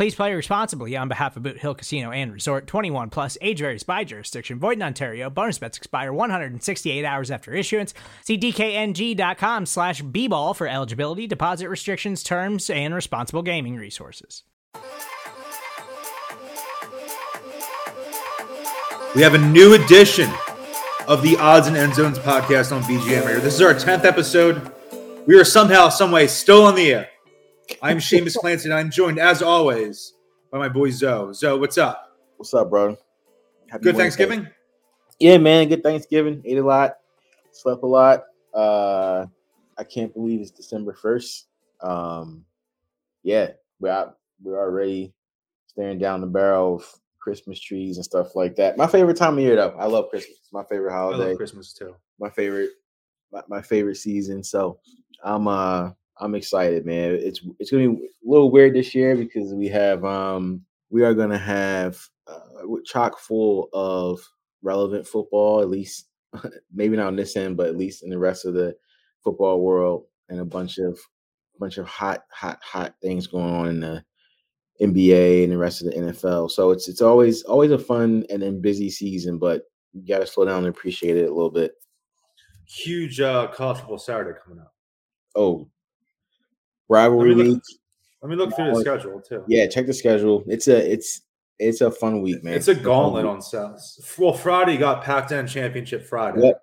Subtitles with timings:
[0.00, 3.82] Please play responsibly on behalf of Boot Hill Casino and Resort 21 plus age varies
[3.82, 4.58] by jurisdiction.
[4.58, 5.28] Void in Ontario.
[5.28, 7.92] Bonus bets expire 168 hours after issuance.
[8.24, 14.44] See DKNG.com slash B ball for eligibility, deposit restrictions, terms, and responsible gaming resources.
[19.14, 20.30] We have a new edition
[21.08, 23.42] of the Odds and End Zones podcast on BGN.
[23.42, 24.72] This is our 10th episode.
[25.26, 27.10] We are somehow, someway still on the air.
[27.82, 30.14] I'm Shamus Clancy, and I'm joined, as always,
[30.50, 31.32] by my boy Zo.
[31.32, 32.16] Zo, what's up?
[32.36, 32.96] What's up, bro?
[33.68, 34.26] Happy Good Wednesday.
[34.26, 34.48] Thanksgiving?
[35.18, 35.68] Yeah, man.
[35.68, 36.42] Good Thanksgiving.
[36.44, 36.96] Ate a lot,
[37.52, 38.24] slept a lot.
[38.54, 39.26] Uh,
[39.78, 41.44] I can't believe it's December 1st.
[41.82, 42.44] Um,
[43.22, 45.14] yeah, we're out, we're already
[45.66, 48.76] staring down the barrel of Christmas trees and stuff like that.
[48.76, 49.76] My favorite time of year, though.
[49.78, 50.38] I love Christmas.
[50.40, 51.24] It's my favorite holiday.
[51.24, 51.94] I love Christmas too.
[52.18, 52.70] My favorite,
[53.32, 54.42] my, my favorite season.
[54.42, 54.80] So
[55.22, 57.12] I'm uh I'm excited, man.
[57.14, 61.14] It's it's gonna be a little weird this year because we have um we are
[61.14, 62.40] gonna have uh,
[62.84, 64.20] chock full of
[64.62, 66.06] relevant football, at least
[66.72, 68.76] maybe not on this end, but at least in the rest of the
[69.24, 70.98] football world, and a bunch of
[71.58, 74.04] bunch of hot, hot, hot things going on in the
[74.80, 76.50] NBA and the rest of the NFL.
[76.50, 80.26] So it's it's always always a fun and then busy season, but you got to
[80.26, 81.72] slow down and appreciate it a little bit.
[82.66, 84.72] Huge uh, college football Saturday coming up.
[85.34, 85.68] Oh,
[86.90, 87.54] rivalry let week.
[87.54, 87.62] Look,
[88.22, 89.44] let me look through the schedule too.
[89.48, 90.44] Yeah, check the schedule.
[90.46, 91.22] It's a it's
[91.58, 92.54] it's a fun week, man.
[92.54, 93.80] It's a gauntlet on South.
[94.18, 96.42] Well, Friday got Pac-10 championship Friday.
[96.42, 96.62] Yep.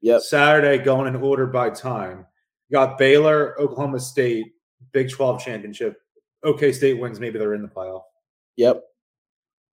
[0.00, 0.20] Yep.
[0.22, 2.24] Saturday going in order by time.
[2.70, 4.52] Got Baylor, Oklahoma State,
[4.92, 6.00] Big 12 championship.
[6.44, 8.02] OK State wins, maybe they're in the playoff.
[8.56, 8.82] Yep.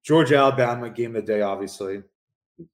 [0.04, 2.02] Georgia, Alabama, game of the day, obviously.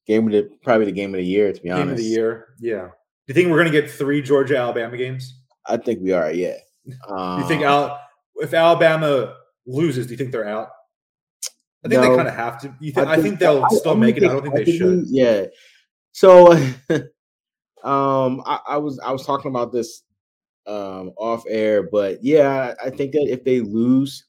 [0.05, 1.87] Game of the probably the game of the year, to be game honest.
[1.87, 2.87] Game of the year, yeah.
[2.87, 2.91] Do
[3.27, 5.41] you think we're gonna get three Georgia Alabama games?
[5.65, 6.57] I think we are, yeah.
[7.07, 7.99] Um, you think Al-
[8.35, 10.69] if Alabama loses, do you think they're out?
[11.83, 12.75] I think no, they kind of have to.
[12.79, 14.23] You think, I, think, I think they'll I, still I make it.
[14.23, 15.05] I don't think they should.
[15.07, 15.45] Yeah.
[16.11, 16.51] So,
[17.83, 20.03] um, I, I, was I was talking about this
[20.67, 24.25] um off air, but yeah, I think that if they lose,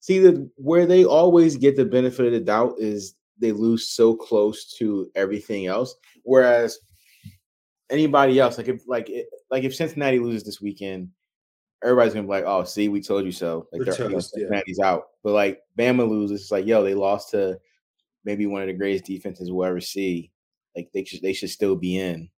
[0.00, 4.14] see that where they always get the benefit of the doubt is they lose so
[4.14, 6.78] close to everything else, whereas
[7.88, 9.10] anybody else, like if like
[9.50, 11.08] like if Cincinnati loses this weekend,
[11.82, 14.62] everybody's gonna be like, "Oh, see, we told you so." Like they're, toast, you know,
[14.66, 14.86] yeah.
[14.86, 17.58] out, but like Bama loses, it's like, yo, they lost to
[18.24, 20.30] maybe one of the greatest defenses we'll ever see.
[20.76, 22.28] Like they should they should still be in.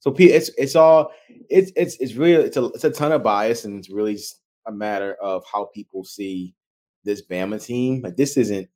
[0.00, 1.12] So it's it's all
[1.48, 4.18] it's it's it's really it's a it's a ton of bias, and it's really
[4.66, 6.54] a matter of how people see
[7.04, 8.02] this Bama team.
[8.02, 8.68] Like this isn't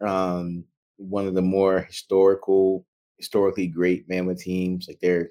[0.00, 0.64] um
[0.96, 2.86] one of the more historical
[3.18, 4.86] historically great Bama teams.
[4.88, 5.30] Like they're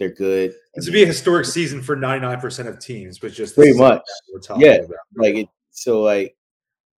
[0.00, 0.54] they're good.
[0.74, 4.00] This would be a historic season for 99% of teams, but just pretty much.
[4.56, 4.76] yeah.
[4.76, 4.96] About.
[5.14, 6.34] Like it, so like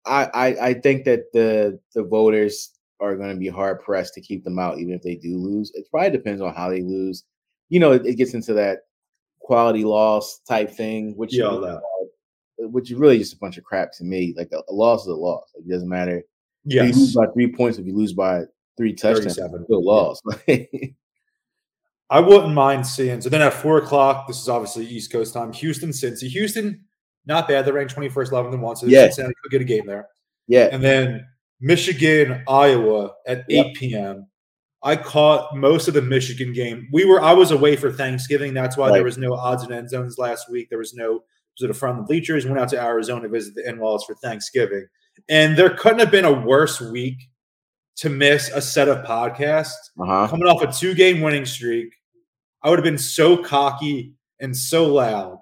[0.05, 2.69] I, I I think that the the voters
[2.99, 5.71] are going to be hard pressed to keep them out, even if they do lose.
[5.73, 7.23] It probably depends on how they lose.
[7.69, 8.81] You know, it, it gets into that
[9.39, 11.79] quality loss type thing, which yeah, uh,
[12.59, 14.35] which is really just a bunch of crap to me.
[14.37, 15.51] Like a, a loss is a loss.
[15.55, 16.23] Like, it doesn't matter.
[16.65, 18.43] If you lose by three points, if you lose by
[18.77, 20.21] three touchdowns, still lost.
[20.47, 20.65] Yeah.
[22.11, 23.21] I wouldn't mind seeing.
[23.21, 25.53] So then at four o'clock, this is obviously East Coast time.
[25.53, 26.27] Houston, Cincy.
[26.27, 26.83] Houston,
[27.25, 27.65] not bad.
[27.65, 28.75] They're ranked 21st, 11th, and 1.
[28.75, 29.05] So yeah.
[29.05, 30.09] Cincinnati could get a game there.
[30.47, 30.67] Yeah.
[30.73, 31.25] And then
[31.61, 33.67] Michigan, Iowa at yep.
[33.67, 34.27] 8 p.m.
[34.83, 36.89] I caught most of the Michigan game.
[36.91, 38.53] We were I was away for Thanksgiving.
[38.53, 38.95] That's why right.
[38.95, 40.69] there was no odds and end zones last week.
[40.69, 41.23] There was no
[41.59, 42.45] was it a front of the bleachers.
[42.45, 44.87] Went out to Arizona to visit the in-laws for Thanksgiving.
[45.29, 47.29] And there couldn't have been a worse week
[47.97, 49.91] to miss a set of podcasts.
[49.99, 50.27] Uh-huh.
[50.27, 51.93] Coming off a two-game winning streak,
[52.63, 55.39] I would have been so cocky and so loud.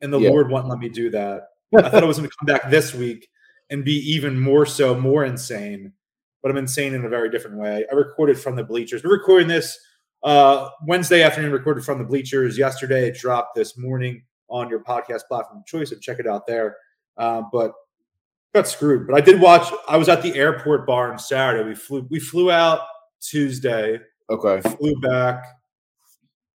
[0.00, 0.30] And the yeah.
[0.30, 1.48] Lord wouldn't let me do that.
[1.76, 3.28] I thought I was going to come back this week
[3.70, 5.92] and be even more so, more insane.
[6.42, 7.84] But I'm insane in a very different way.
[7.90, 9.02] I recorded from the bleachers.
[9.02, 9.78] We're recording this
[10.22, 12.56] uh, Wednesday afternoon, recorded from the bleachers.
[12.56, 16.46] Yesterday, it dropped this morning on your podcast platform of choice, and check it out
[16.46, 16.76] there.
[17.16, 17.72] Uh, but
[18.54, 19.06] got screwed.
[19.06, 19.70] But I did watch.
[19.88, 21.68] I was at the airport bar on Saturday.
[21.68, 22.06] We flew.
[22.08, 22.82] We flew out
[23.20, 23.98] Tuesday.
[24.30, 24.60] Okay.
[24.76, 25.42] Flew back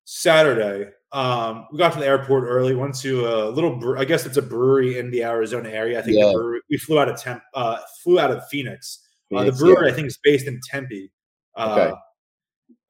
[0.04, 0.90] Saturday.
[1.12, 2.75] Um, we got to the airport early.
[2.75, 3.76] Went to a little.
[3.76, 5.99] Bre- I guess it's a brewery in the Arizona area.
[5.99, 6.26] I think Yeah.
[6.28, 7.43] the brewery, we flew out of Temp.
[7.54, 9.06] Uh, flew out of Phoenix.
[9.34, 9.93] Uh, the brewery, yeah.
[9.93, 11.10] I think, is based in Tempe.
[11.56, 11.96] Uh, Okay.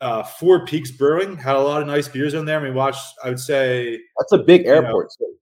[0.00, 2.60] uh, Four Peaks Brewing had a lot of nice beers in there.
[2.60, 3.14] We watched.
[3.24, 5.08] I would say That's a big know, airport.
[5.18, 5.34] too.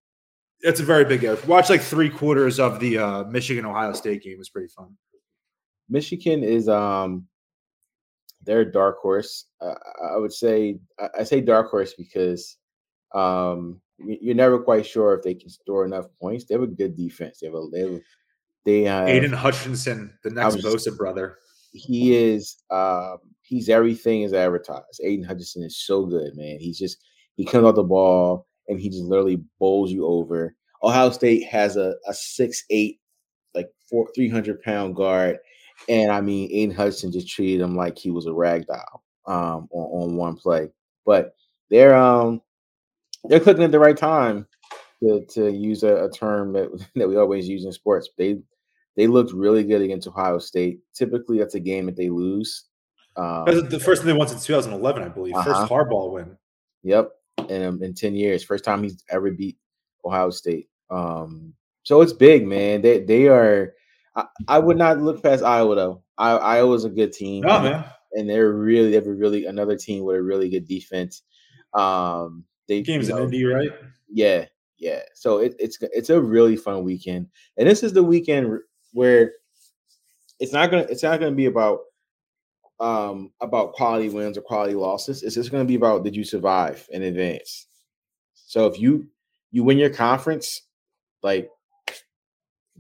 [0.63, 1.49] it's a very big airport.
[1.49, 4.35] Watched like three quarters of the uh, Michigan Ohio State game.
[4.35, 4.97] It was pretty fun.
[5.89, 7.27] Michigan is um
[8.43, 9.47] they're a dark horse.
[9.61, 9.75] Uh,
[10.13, 10.79] I would say
[11.19, 12.57] I, say dark horse because
[13.15, 16.45] um you- you're never quite sure if they can score enough points.
[16.45, 17.41] They have a good defense.
[17.41, 18.01] They have a they have,
[18.65, 21.37] they uh, Aidan Hutchinson, the next was- Bosa brother.
[21.73, 25.01] he is um he's everything is advertised.
[25.05, 26.59] Aidan Hutchinson is so good, man.
[26.61, 26.99] He's just
[27.37, 30.55] he comes out the ball and he just literally bowls you over.
[30.83, 33.01] Ohio State has a a six eight
[33.55, 35.39] like four three hundred pound guard,
[35.89, 39.69] and I mean Aidan Hudson just treated him like he was a rag doll um
[39.71, 40.71] on, on one play.
[41.07, 41.35] But
[41.71, 42.41] they're um
[43.25, 44.47] they're clicking at the right time
[45.03, 48.09] to to use a, a term that that we always use in sports.
[48.17, 48.41] They
[48.97, 50.81] they looked really good against Ohio State.
[50.95, 52.67] Typically, that's a game that they lose.
[53.17, 55.35] Um, That's the first thing they won since 2011, I believe.
[55.35, 55.45] Uh-huh.
[55.45, 56.37] First Harbaugh win.
[56.83, 57.11] Yep,
[57.49, 59.59] in um, in ten years, first time he's ever beat
[60.05, 60.69] Ohio State.
[60.91, 62.83] Um, so it's big, man.
[62.83, 63.75] They they are.
[64.15, 66.03] I, I would not look past Iowa though.
[66.19, 67.45] I, Iowa's a good team.
[67.47, 70.67] Oh man, and they're really they have a really another team with a really good
[70.67, 71.23] defense.
[71.75, 73.71] Um, they game's you in know, Indy, right?
[74.09, 74.47] Yeah,
[74.79, 75.03] yeah.
[75.15, 78.59] So it, it's it's a really fun weekend, and this is the weekend
[78.93, 79.33] where
[80.39, 81.81] it's not gonna it's not gonna be about
[82.81, 85.23] um about quality wins or quality losses.
[85.23, 87.67] It's just gonna be about did you survive in advance.
[88.35, 89.09] So if you
[89.53, 90.63] you win your conference,
[91.23, 91.51] like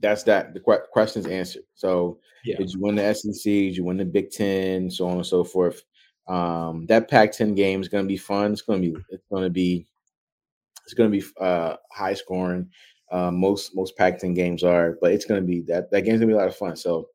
[0.00, 1.62] that's that the que- question's answered.
[1.74, 2.56] So Yeah.
[2.58, 3.42] did you win the SEC?
[3.44, 4.90] Did you win the Big Ten?
[4.90, 5.82] So on and so forth.
[6.28, 8.52] Um, that Pac-10 game is going to be fun.
[8.52, 9.86] It's going to be it's going to be
[10.84, 12.68] it's going to be uh, high scoring.
[13.10, 16.28] Uh, most most Pac-10 games are, but it's going to be that that game's going
[16.28, 16.76] to be a lot of fun.
[16.76, 17.08] So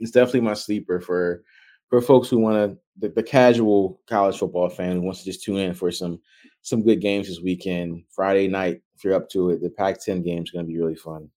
[0.00, 1.42] it's definitely my sleeper for
[1.88, 5.42] for folks who want to the, the casual college football fan who wants to just
[5.42, 6.20] tune in for some
[6.62, 8.04] some good games this weekend.
[8.10, 10.94] Friday night, if you're up to it, the Pac-10 game is going to be really
[10.96, 11.30] fun.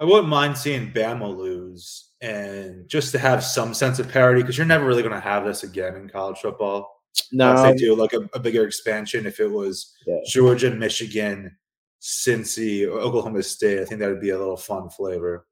[0.00, 4.56] I wouldn't mind seeing Bama lose and just to have some sense of parity because
[4.58, 7.02] you're never really going to have this again in college football.
[7.32, 9.26] No, Unless they do like a, a bigger expansion.
[9.26, 10.18] If it was Yeah.
[10.26, 11.56] Georgia, Michigan,
[12.02, 15.46] Cincy, or Oklahoma State, I think that would be a little fun flavor.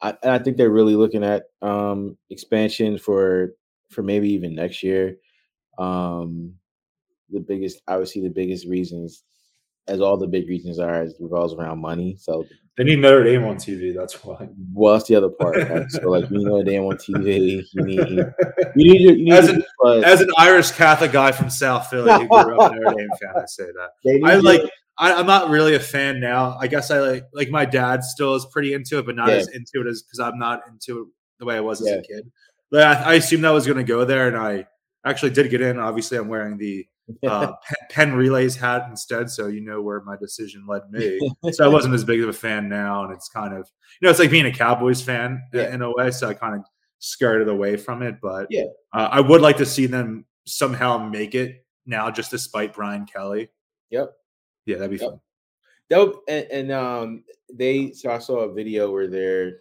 [0.00, 3.52] I, and I think they're really looking at um, expansion for
[3.90, 5.16] for maybe even next year.
[5.78, 6.54] Um,
[7.30, 9.22] the biggest, obviously, the biggest reasons,
[9.88, 12.16] as all the big reasons are, it revolves around money.
[12.18, 12.44] So,
[12.76, 13.94] They need Notre Dame on TV.
[13.94, 14.48] That's why.
[14.72, 15.56] well, that's the other part.
[15.56, 15.84] Right?
[15.90, 17.62] so, like, you know, they on TV.
[17.72, 18.24] You need, you
[18.74, 20.04] need, your, you need As an- buzz.
[20.04, 23.42] As an Irish Catholic guy from South Philly who grew up Notre Dame fan, I
[23.46, 24.20] say that.
[24.24, 24.62] I like.
[24.98, 26.56] I, I'm not really a fan now.
[26.60, 29.36] I guess I like like my dad still is pretty into it, but not Yeah.
[29.36, 31.08] as into it as because I'm not into it
[31.40, 32.30] the way I was as a kid.
[32.70, 34.66] But I, I assumed that was going to go there, and I
[35.04, 35.78] actually did get in.
[35.78, 36.86] Obviously, I'm wearing the
[37.26, 37.52] uh,
[37.90, 41.18] Penn Relays hat instead, so you know where my decision led me.
[41.52, 43.68] so I wasn't as big of a fan now, and it's kind of
[44.00, 45.72] you know it's like being a Cowboys fan Yeah.
[45.74, 46.10] in a way.
[46.10, 46.62] So I kind of
[46.98, 48.64] skirted away from it, but Yeah.
[48.94, 53.50] uh, I would like to see them somehow make it now, just despite Brian Kelly.
[53.90, 54.10] Yep.
[54.66, 55.10] Yeah, that'd be Yep.
[55.10, 55.20] fun.
[55.90, 59.58] That would- and, and um they so I saw a video where their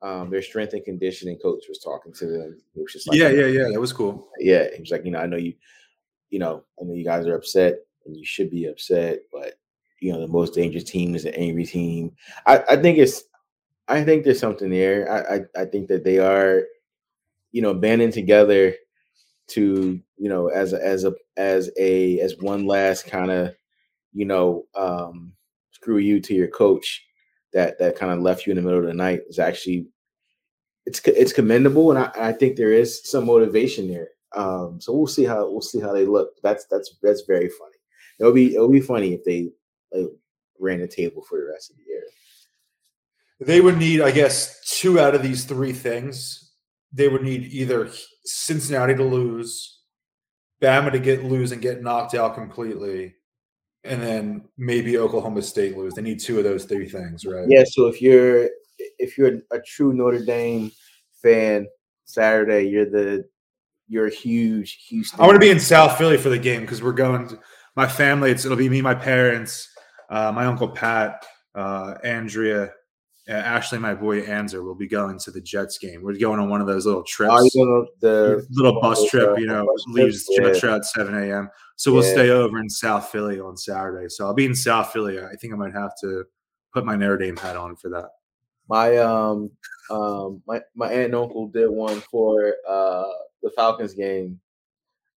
[0.00, 2.60] um their strength and conditioning coach was talking to them.
[2.74, 3.68] It was just like yeah, yeah, yeah.
[3.72, 4.28] That was cool.
[4.40, 4.66] yeah.
[4.74, 5.52] He was like, you know, I know you,
[6.32, 7.74] you know, I know you guys are upset
[8.06, 9.54] and you should be upset, but
[10.00, 12.16] you know, the most dangerous team is an angry team.
[12.46, 13.24] I, I think it's
[13.86, 15.12] I think there's something there.
[15.12, 16.64] I, I I think that they are,
[17.52, 18.74] you know, banding together
[19.48, 23.54] to, you know, as a as a as a as one last kind of,
[24.14, 25.34] you know, um
[25.72, 27.04] screw you to your coach
[27.52, 29.86] that that kind of left you in the middle of the night is actually
[30.86, 34.08] it's it's commendable and I, I think there is some motivation there.
[34.34, 36.30] Um so we'll see how we'll see how they look.
[36.42, 37.76] That's that's that's very funny.
[38.18, 39.50] It'll be it'll be funny if they
[39.92, 40.10] like,
[40.58, 42.02] ran the table for the rest of the year.
[43.40, 46.52] They would need, I guess, two out of these three things.
[46.92, 47.90] They would need either
[48.24, 49.80] Cincinnati to lose,
[50.60, 53.16] Bama to get lose and get knocked out completely,
[53.82, 55.94] and then maybe Oklahoma State lose.
[55.94, 57.46] They need two of those three things, right?
[57.48, 58.48] Yeah, so if you're
[58.98, 60.70] if you're a true Notre Dame
[61.20, 61.66] fan,
[62.04, 63.24] Saturday you're the
[63.92, 65.20] you're a huge Houston.
[65.20, 67.28] I want to be in South Philly for the game because we're going.
[67.28, 67.38] To,
[67.76, 68.30] my family.
[68.30, 69.68] It's it'll be me, my parents,
[70.10, 72.72] uh, my uncle Pat, uh, Andrea,
[73.28, 76.02] uh, Ashley, my boy Anzer will be going to the Jets game.
[76.02, 79.38] We're going on one of those little trips, Oh, you know, the little bus trip.
[79.38, 80.50] You know, leaves yeah.
[80.52, 81.48] Jets at seven a.m.
[81.76, 82.12] So we'll Yeah.
[82.12, 84.08] stay over in South Philly on Saturday.
[84.08, 85.20] So I'll be in South Philly.
[85.20, 86.24] I think I might have to
[86.72, 88.10] put my Notre Dame hat on for that.
[88.68, 89.50] My um
[89.90, 93.04] um my my aunt and uncle did one for uh
[93.42, 94.40] the Falcons game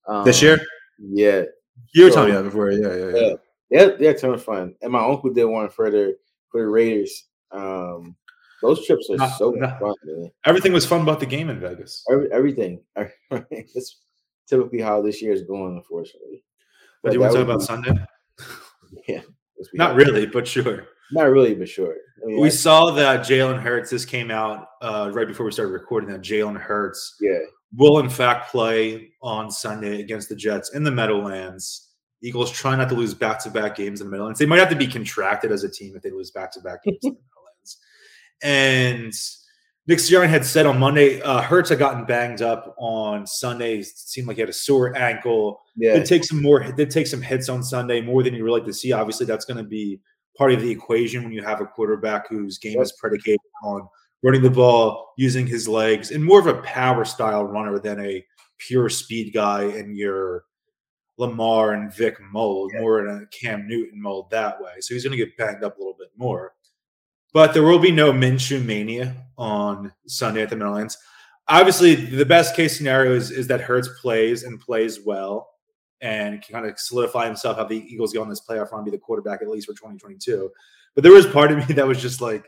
[0.08, 0.60] um, This year,
[1.00, 1.44] Yeah,
[1.94, 2.72] you were so- telling me that before.
[2.72, 3.28] Yeah, yeah, yeah.
[3.28, 3.36] yeah,
[3.70, 4.76] they're they're ton of fun.
[4.82, 6.18] And my uncle did one for the
[6.52, 7.26] for the Raiders.
[7.52, 8.16] Um,
[8.62, 9.78] those trips are so nah.
[9.80, 10.32] fun, man.
[10.46, 12.04] Everything was fun about the game in Vegas.
[12.12, 12.82] Every, everything.
[13.30, 14.00] That's
[14.48, 16.44] typically how this year is going, unfortunately.
[17.04, 18.06] But do you want to talk about be- Sunday?
[19.08, 19.22] Yeah,
[19.74, 20.88] Not really, but sure.
[21.12, 21.94] Not really, but sure.
[22.24, 23.90] I mean, We that's- saw that Jalen Hurts.
[23.90, 26.10] This came out uh, right before we started recording.
[26.10, 27.38] That Jalen Hurts yeah,
[27.76, 31.90] will in fact play on Sunday against the Jets in the Meadowlands.
[32.24, 34.40] Eagles try not to lose back-to-back games in the Meadowlands.
[34.40, 37.12] They might have to be contracted as a team if they lose back-to-back games in
[37.14, 37.78] the Meadowlands.
[38.42, 39.14] And
[39.88, 43.78] Nick Sirianni had said on Monday, uh, Hurts had gotten banged up on Sunday.
[43.80, 45.62] It seemed like he had a sore ankle.
[45.76, 46.64] yeah, Did take some more.
[46.72, 48.92] Did take some hits on Sunday, more than you would like to see.
[48.92, 50.00] Obviously, that's going to be
[50.38, 53.88] part of the equation when you have a quarterback whose game is predicated on
[54.24, 58.26] running the ball, using his legs, and more of a power style runner than a
[58.58, 60.46] pure speed guy in your
[61.18, 64.74] Lamar and Vic mold, more in a Cam Newton mold that way.
[64.80, 66.56] So he's going to get banged up a little bit more.
[67.34, 70.98] But there will be no Minshew mania on Sunday at the Meadowlands.
[71.48, 75.50] Obviously, the best case scenario is, is that Hurts plays and plays well
[76.02, 78.98] and kind of solidify himself, have the Eagles go on this playoff run, be the
[78.98, 80.52] quarterback at least for 2022.
[80.94, 82.46] But there was part of me that was just like,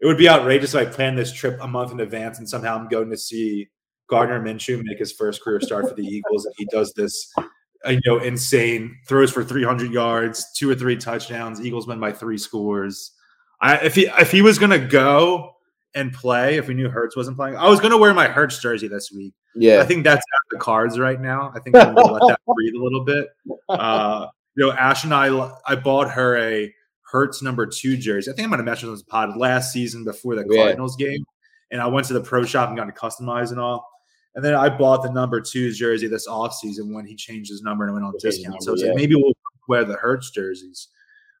[0.00, 2.76] it would be outrageous if I planned this trip a month in advance and somehow
[2.76, 3.68] I'm going to see
[4.08, 7.90] Gardner Minshew make his first career start for the Eagles, and he does this, uh,
[7.90, 11.60] you know, insane throws for 300 yards, two or three touchdowns.
[11.60, 13.12] Eagles win by three scores.
[13.60, 15.52] I, if he if he was to go
[15.94, 18.88] and play, if we knew Hurts wasn't playing, I was to wear my Hurts jersey
[18.88, 19.34] this week.
[19.56, 19.80] Yeah.
[19.80, 21.52] I think that's out the cards right now.
[21.54, 23.28] I think I'm to let that breathe a little bit.
[23.68, 28.30] Uh, you know, Ash and I, I bought her a Hurts number two jersey.
[28.30, 30.64] I think I'm might have mentioned this pod last season before the Yeah.
[30.64, 31.24] Cardinals game,
[31.70, 33.88] and I went to the pro shop and got it customized and all.
[34.34, 37.84] And then I bought the number two jersey this offseason when he changed his number
[37.84, 38.64] and went on discount.
[38.64, 38.88] So it's yeah.
[38.88, 39.32] like maybe we'll
[39.68, 40.88] wear the Hurts jerseys.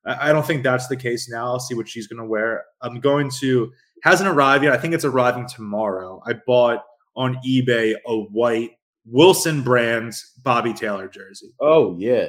[0.06, 1.46] I I don't think that's the case now.
[1.46, 2.64] I'll see what she's going to wear.
[2.80, 3.72] I'm going to
[4.04, 4.72] hasn't arrived yet.
[4.72, 6.22] I think it's arriving tomorrow.
[6.24, 6.84] I bought
[7.16, 8.72] on eBay a white
[9.06, 11.52] Wilson Brands Bobby Taylor jersey.
[11.60, 12.28] Oh yeah.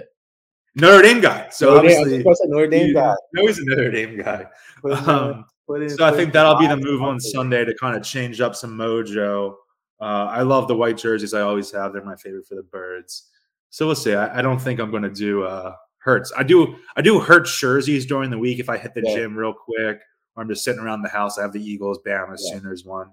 [0.75, 1.48] Notre Dame guy.
[1.51, 3.15] So Notre Dame, obviously, supposed Notre Dame guy.
[3.34, 4.46] know he's a Notre Dame guy.
[4.84, 5.46] In, Um,
[5.82, 7.20] in- so I think that'll be the move on.
[7.20, 9.56] Sunday to kind of change up some mojo.
[10.01, 11.34] Uh, I love the white jerseys.
[11.34, 11.94] I always have.
[11.94, 13.30] They're my favorite for the birds.
[13.70, 14.13] So we'll see.
[14.13, 16.32] I, I don't think I'm going to do uh, Hurts.
[16.38, 16.75] I do.
[16.98, 19.15] I do Hurts jerseys during the week if I hit the Yeah.
[19.15, 20.01] gym real quick,
[20.36, 21.39] or I'm just sitting around the house.
[21.39, 22.58] I have the Eagles, Bama, Yeah.
[22.60, 23.10] Sooners one.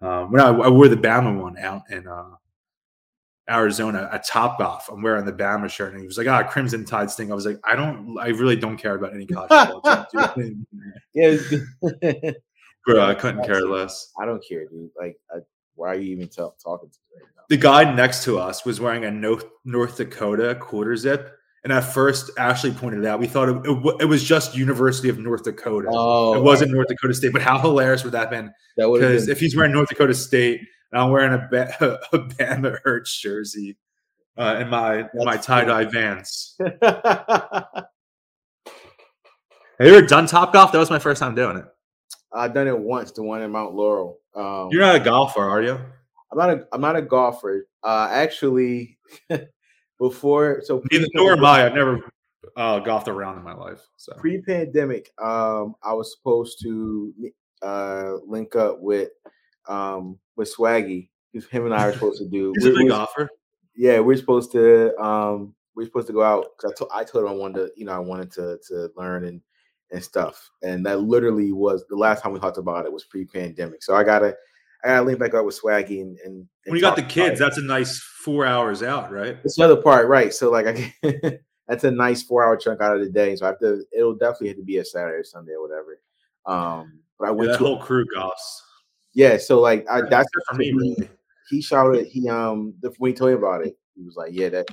[0.00, 2.30] Um, when I, I wore the Bama one out in uh,
[3.50, 6.84] Arizona at Top Golf, I'm wearing the Bama shirt, and he was like, "Ah, Crimson
[6.84, 8.16] Tide sting." I was like, "I don't.
[8.18, 10.66] I really don't care about any college football." Don't do anything.
[11.14, 12.30] Yeah,
[12.86, 14.12] Bro, I couldn't care less.
[14.20, 14.90] I don't care, dude.
[14.98, 15.40] Like, I,
[15.74, 17.42] why are you even ta- talking to me right now?
[17.48, 21.36] The guy next to us was wearing a North, North Dakota quarter zip.
[21.64, 23.18] And at first, Ashley pointed it out.
[23.18, 25.88] We thought it, it, w- it was just University of North Dakota.
[25.90, 27.32] Oh, it wasn't North Dakota State.
[27.32, 28.52] But how hilarious would that have been?
[28.76, 30.60] That would Because if he's wearing North Dakota State
[30.92, 33.76] and I'm wearing a, ba- a Bama Hurts jersey
[34.36, 36.56] uh, in my my tie dye Vans.
[39.78, 40.72] Have you ever done Top Golf?
[40.72, 41.64] That was my first time doing it.
[42.32, 44.18] I've done it once, the one in Mount Laurel.
[44.34, 45.78] Um, You're not a golfer, are you?
[46.30, 47.66] I'm not a I'm not a golfer.
[47.82, 48.98] Uh, actually,
[49.98, 51.66] before so Neither nor am I.
[51.66, 52.00] I've never
[52.56, 53.80] uh, golfed around in my life.
[53.96, 57.12] So pre-pandemic, um, I was supposed to
[57.62, 59.10] uh link up with
[59.68, 61.08] um with Swaggy.
[61.50, 62.52] Him and I were supposed to do.
[62.56, 63.28] he's a we- big golfer.
[63.76, 67.24] yeah, we're supposed to um we're supposed to go out because I told I told
[67.24, 69.40] him I wanted to you know I wanted to to learn and
[69.90, 73.82] and stuff and that literally was the last time we talked about it was pre-pandemic
[73.82, 74.36] so I gotta
[74.84, 77.38] I gotta link back up with Swaggy and, and, and When you got the kids,
[77.40, 79.36] that's a nice four hours out, right?
[79.44, 82.94] It's the other part right so like I that's a nice four hour chunk out
[82.96, 85.24] of the day so I have to it'll definitely have to be a Saturday or
[85.24, 86.00] Sunday or whatever
[86.46, 88.62] um but I Yeah, went that to whole crew goss.
[89.14, 91.10] yeah so like I that's for me, really.
[91.50, 94.48] he shouted he um the, when he told me about it he was like yeah
[94.50, 94.66] that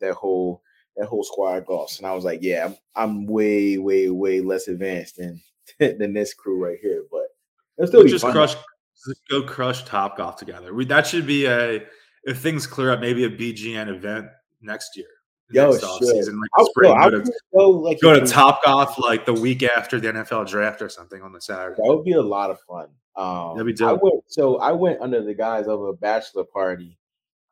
[0.00, 0.62] that whole
[0.96, 1.98] that whole squad goss.
[1.98, 5.40] and i was like yeah i'm, I'm way way way less advanced than
[5.78, 7.26] than this crew right here but
[7.78, 8.32] it'll still We'll just fun.
[8.32, 8.54] crush,
[9.06, 10.74] just go crush Top Golf together.
[10.74, 11.82] We, that should be a
[12.24, 14.28] if things clear up, maybe a BGN event
[14.62, 15.06] next year.
[15.50, 16.92] Yo, next offseason, like I'll, spring.
[16.92, 20.80] Go to, go like go to Top Golf like the week after the NFL draft
[20.80, 21.76] or something on the Saturday.
[21.76, 22.88] That would be a lot of fun.
[23.16, 24.02] Um, That'd be I dope.
[24.02, 26.98] went, so I went under the guise of a bachelor party.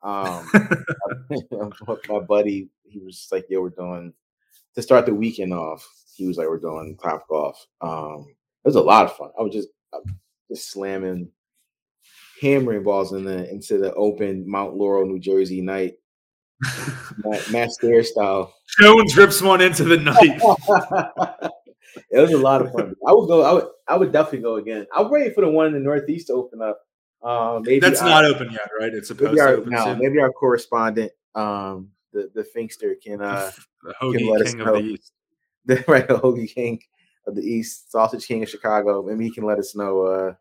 [0.02, 0.50] Um,
[2.08, 4.12] my buddy, he was just like, "Yeah, we're doing
[4.74, 8.26] to start the weekend off." He was like, "We're doing top golf." Um,
[8.64, 9.30] it was a lot of fun.
[9.38, 10.14] I was just I was
[10.50, 11.28] just slamming,
[12.42, 15.94] hammering balls in the into the open Mount Laurel, New Jersey night,
[17.24, 18.52] Matt, Matt Stairs style.
[18.80, 20.40] Jones rips one into the night.
[22.10, 22.94] it was a lot of fun.
[23.06, 23.42] I would go.
[23.42, 23.64] I would.
[23.88, 24.86] I would definitely go again.
[24.94, 26.78] I'm waiting for the one in the Northeast to open up.
[27.22, 28.92] Um, maybe That's I- not open yet, right?
[28.92, 29.98] It's supposed Maybe to open no, soon.
[29.98, 33.50] maybe our correspondent, um, the the Finkster can uh,
[33.82, 34.72] the can let Hoagie us King of know.
[34.74, 35.12] the East.
[35.66, 36.80] the right the Hoagie King
[37.26, 39.02] of the East, Sausage King of Chicago.
[39.02, 40.34] Maybe he can let us know uh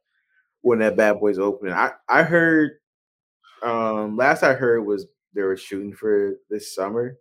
[0.62, 1.74] when that bad boy's opening.
[1.74, 2.72] I I heard,
[3.64, 7.18] um, last I heard was they were shooting for this summer.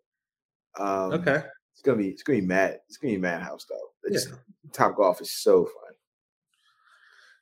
[0.79, 1.43] Um, Okay.
[1.73, 2.81] it's gonna be it's gonna be mad.
[2.89, 3.91] It's gonna be madhouse though.
[4.05, 4.37] It's, Yeah.
[4.73, 5.95] Top golf is so fun.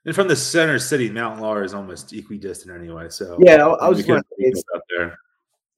[0.06, 3.08] And from the center city, Mount Laurel is almost equidistant anyway.
[3.10, 5.18] So Yeah, I, I was just gonna say, it's, up there.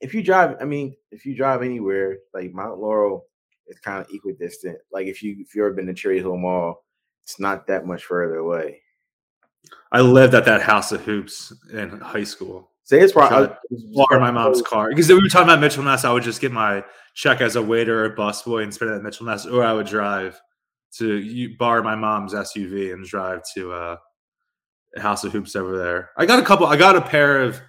[0.01, 3.27] if you drive, I mean, if you drive anywhere, like Mount Laurel
[3.67, 4.79] is kind of equidistant.
[4.93, 6.85] Like if you if you ever been to Cherry Hill Mall,
[7.25, 8.83] it's not that much further away.
[9.93, 12.71] I lived at that House of Hoops in high school.
[12.85, 13.57] Say it's Try probably
[13.95, 16.05] Borrow my mom's car because we were talking about Mitchell Ness.
[16.05, 19.03] I would just get my check as a waiter or busboy and spend it at
[19.03, 20.41] Mitchell Ness, or I would drive
[20.99, 23.97] to you, borrow my mom's SUV and drive to uh,
[24.99, 26.11] House of Hoops over there.
[26.17, 26.67] I got a couple.
[26.67, 27.61] I got a pair of.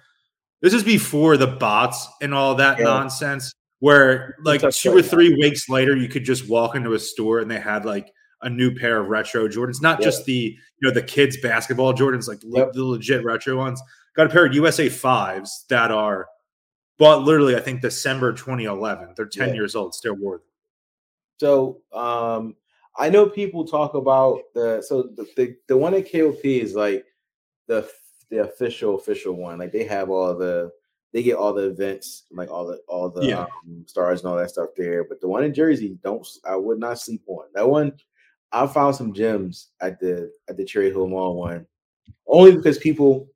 [0.60, 2.84] This is before the bots and all that Yeah.
[2.84, 3.52] nonsense.
[3.80, 7.50] Where like two or three weeks later, you could just walk into a store and
[7.50, 10.04] they had like a new pair of retro Jordans, not Yeah.
[10.06, 12.72] just the you know the kids basketball Jordans, like le- Yep.
[12.72, 13.80] the legit retro ones.
[14.14, 16.28] Got a pair of USA fives that are
[16.98, 19.14] bought literally, I think December 2011.
[19.16, 19.54] They're 10 Yeah.
[19.54, 20.46] years old, still wore them.
[21.40, 22.56] So um
[22.98, 27.06] I know people talk about the so the, the, the one at KOP is like
[27.66, 27.88] the
[28.30, 29.58] the official official one.
[29.58, 30.70] Like they have all the
[31.12, 33.42] they get all the events, like all the all the Yeah.
[33.66, 35.04] um, stars and all that stuff there.
[35.04, 37.92] But the one in Jersey, don't I would not sleep on that one.
[38.52, 41.66] I found some gems at the at the Cherry Hill Mall one,
[42.26, 43.28] only because people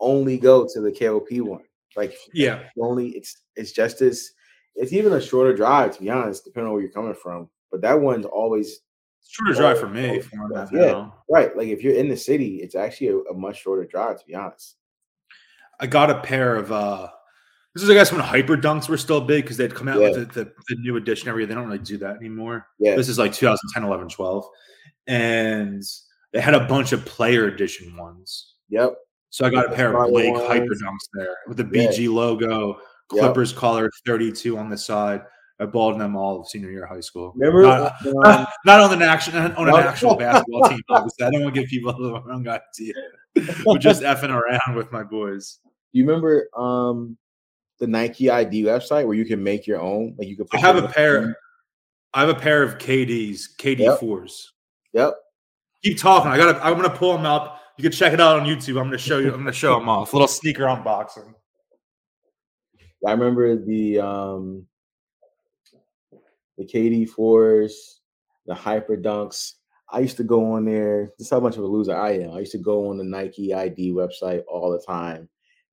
[0.00, 1.62] only go to the KOP one.
[1.96, 2.62] Like Yeah.
[2.80, 4.32] only it's it's just as
[4.74, 7.48] it's even a shorter drive to be honest, depending on where you're coming from.
[7.70, 8.80] But that one's always
[9.26, 10.18] shorter drive for me.
[10.18, 11.10] oh, for where I'm yeah.
[11.28, 11.56] right.
[11.56, 14.34] Like if you're in the city, it's actually a, a much shorter drive to be
[14.34, 14.76] honest.
[15.80, 17.08] I got a pair of uh
[17.74, 20.10] this is I guess when hyper dunks were still big because they'd come out Yeah.
[20.10, 21.46] with the, the, the new edition every year.
[21.48, 22.66] They don't really do that anymore.
[22.78, 22.94] Yeah.
[22.96, 24.44] This is like 2010, 11, 12.
[25.06, 25.82] And
[26.32, 28.54] they had a bunch of player edition ones.
[28.70, 28.94] Yep.
[29.30, 30.46] So I got a pair of Blake ones.
[30.46, 31.88] hyper dunks there with the Yeah.
[31.90, 32.68] BG logo,
[33.12, 33.20] Yep.
[33.24, 35.22] Clippers color 32 on the side.
[35.60, 37.32] I balled them all senior year of high school.
[37.34, 40.80] Remember Not, um, not on an action on an actual basketball team.
[40.88, 42.94] Obviously, I don't want to give people the wrong idea.
[43.64, 45.58] But just effing around with my boys.
[45.92, 47.16] you remember um
[47.78, 50.14] the Nike ID website where you can make your own?
[50.18, 51.36] Like you could I have a pair.
[52.14, 54.00] I have a pair of KDs, KD Yep.
[54.00, 54.52] fours.
[54.94, 55.14] Yep.
[55.84, 56.30] Keep talking.
[56.30, 56.52] I got.
[56.52, 57.60] to I'm gonna pull them up.
[57.76, 58.80] You can check it out on YouTube.
[58.80, 59.28] I'm gonna show you.
[59.32, 60.12] I'm gonna show them off.
[60.12, 61.32] Little sneaker unboxing.
[63.06, 64.66] I remember the um
[66.56, 68.00] the KD fours,
[68.46, 69.52] the hyper dunks.
[69.90, 71.12] I used to go on there.
[71.18, 72.32] This is how much of a loser I am.
[72.32, 75.28] I used to go on the Nike ID website all the time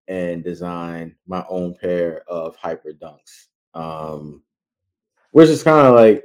[0.07, 3.47] and design my own pair of hyper dunks.
[3.73, 4.43] Um
[5.31, 6.23] which is kind of like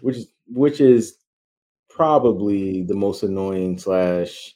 [0.00, 1.18] which is which is
[1.88, 4.54] probably the most annoying slash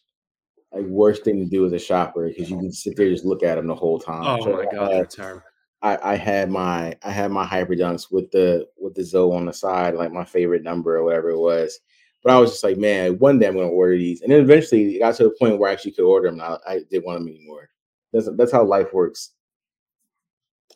[0.72, 3.24] like worst thing to do as a shopper because you can sit there and just
[3.26, 4.24] look at them the whole time.
[4.24, 5.44] Oh So my I god, had- they're.
[5.82, 9.46] I, I had my I had my hyper dunks with the with the Zoe on
[9.46, 11.80] the side, like my favorite number or whatever it was.
[12.22, 14.20] But I was just like, man, one day I'm gonna order these.
[14.22, 16.40] And then eventually it got to the point where I actually could order them.
[16.40, 17.70] I, I didn't want them anymore.
[18.12, 19.30] That's that's how life works.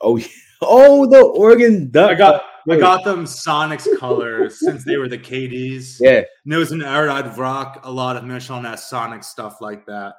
[0.01, 0.27] Oh, yeah.
[0.63, 2.11] oh, the Oregon Duck.
[2.11, 2.43] I got.
[2.67, 5.97] I got them Sonics colors since they were the KDs.
[6.01, 9.23] yeah, And there was an era I'd rock a lot of Mitchell and that Sonic
[9.23, 10.15] stuff like that.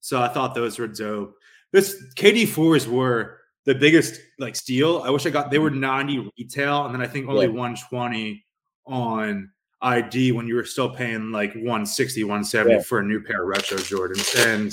[0.00, 1.34] So I thought those were dope.
[1.72, 5.02] This KD fours were the biggest like steal.
[5.04, 7.52] I wish I got they were 90 retail, and then I think only Yeah.
[7.52, 8.44] 120
[8.86, 9.50] on
[9.82, 12.82] ID when you were still paying like 160, 170 Yeah.
[12.82, 14.36] for a new pair of retro Jordans.
[14.46, 14.72] And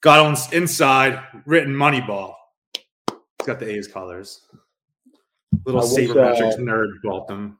[0.00, 2.34] got on inside written Moneyball.
[2.74, 4.46] It's got the A's colors.
[5.64, 7.58] Little sabermetrics uh, nerd bought them.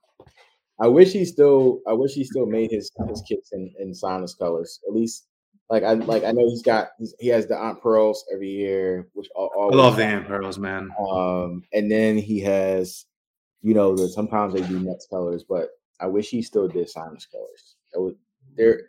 [0.80, 4.36] I wish he still I wish he still made his his kits in in Sonics
[4.36, 4.80] colors.
[4.88, 5.26] At least
[5.70, 9.08] Like I like I know he's got he's, he has the Aunt Pearls every year,
[9.12, 10.90] which I love the Aunt Pearls, man.
[10.98, 13.04] Um, and then he has,
[13.62, 15.68] you know, the sometimes they do next colors, but
[16.02, 17.76] I wish he still did Sonics colors.
[17.94, 18.16] Would
[18.56, 18.82] there.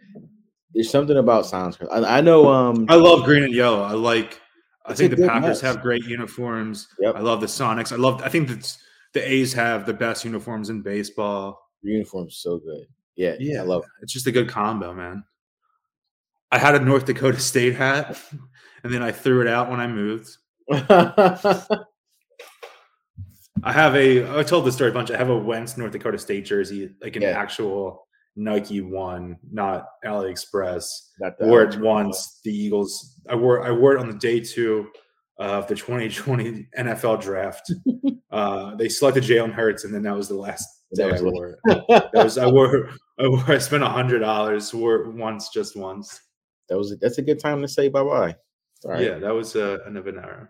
[0.74, 2.04] There's something about Sonics colors.
[2.04, 2.48] I, I know.
[2.52, 3.84] Um, I love green and yellow.
[3.84, 4.40] I like.
[4.86, 6.90] I think the Packers have great uniforms.
[7.00, 7.16] Yep.
[7.16, 7.94] I love the Sonics.
[7.94, 8.22] I love.
[8.22, 8.76] I think that
[9.14, 11.60] the A's have the best uniforms in baseball.
[11.84, 12.88] The uniform's so good.
[13.16, 13.84] Yeah, yeah, I love.
[13.84, 13.90] It.
[14.04, 15.24] It's just a good combo, man.
[16.52, 18.20] I had a North Dakota State hat,
[18.84, 20.38] and then I threw it out when I moved.
[23.64, 24.40] I have a.
[24.40, 25.12] I told the story a bunch.
[25.12, 27.30] I have a Wentz North Dakota State jersey, like an yeah.
[27.30, 30.86] actual Nike one, not AliExpress.
[31.20, 32.40] Not wore it once.
[32.44, 33.20] The Eagles.
[33.30, 33.66] I wore.
[33.66, 34.88] I wore it on the day two
[35.40, 37.72] of the 2020 NFL draft.
[38.32, 41.58] uh, they selected Jalen Hurts, and then that was the last day I wore.
[41.66, 42.90] that was I wore.
[43.20, 43.44] I wore.
[43.52, 44.74] I spent a hundred dollars.
[44.74, 46.20] Wore once, just once
[46.70, 48.36] that was that's a good time to say bye bye.
[49.00, 50.50] Yeah, that was uh, an era.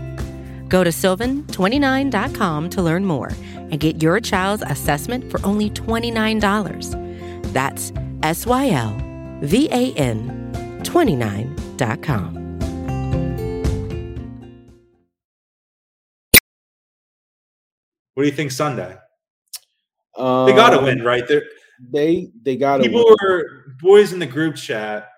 [0.71, 7.51] Go to sylvan29.com to learn more and get your child's assessment for only $29.
[7.51, 7.91] That's
[8.23, 8.97] S Y L
[9.41, 12.37] V A N 29.com.
[18.13, 18.95] What do you think Sunday?
[20.15, 21.27] Um, they got to win, right?
[21.27, 21.43] There
[21.91, 23.15] they they got people win.
[23.21, 25.09] were boys in the group chat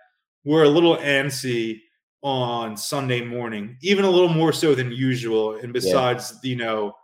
[0.46, 1.82] were a little antsy
[2.24, 5.56] on Sunday morning, even a little more so than usual.
[5.56, 6.50] And besides, yeah.
[6.50, 6.96] you know,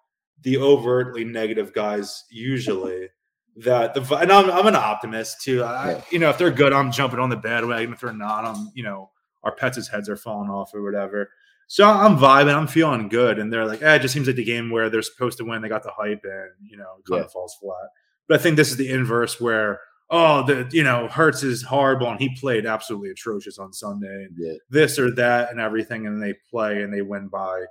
[0.42, 3.10] the overtly negative guys usually
[3.58, 5.64] that the and I'm I'm an optimist too.
[5.64, 6.02] I, yeah.
[6.12, 7.94] you know, if they're good, I'm jumping on the bandwagon.
[7.94, 9.12] If they're not, I'm you know,
[9.44, 11.30] our pets' heads are falling off or whatever.
[11.68, 14.44] So I'm vibing, I'm feeling good, and they're like, eh, it just seems like the
[14.44, 15.62] game where they're supposed to win.
[15.62, 17.26] They got the hype, and you know, it kind yeah.
[17.26, 17.90] of falls flat.
[18.28, 22.08] But I think this is the inverse where oh the you know Hurts is horrible
[22.10, 24.54] and he played absolutely atrocious on Sunday and yeah.
[24.70, 27.66] this or that and everything and they play and they win by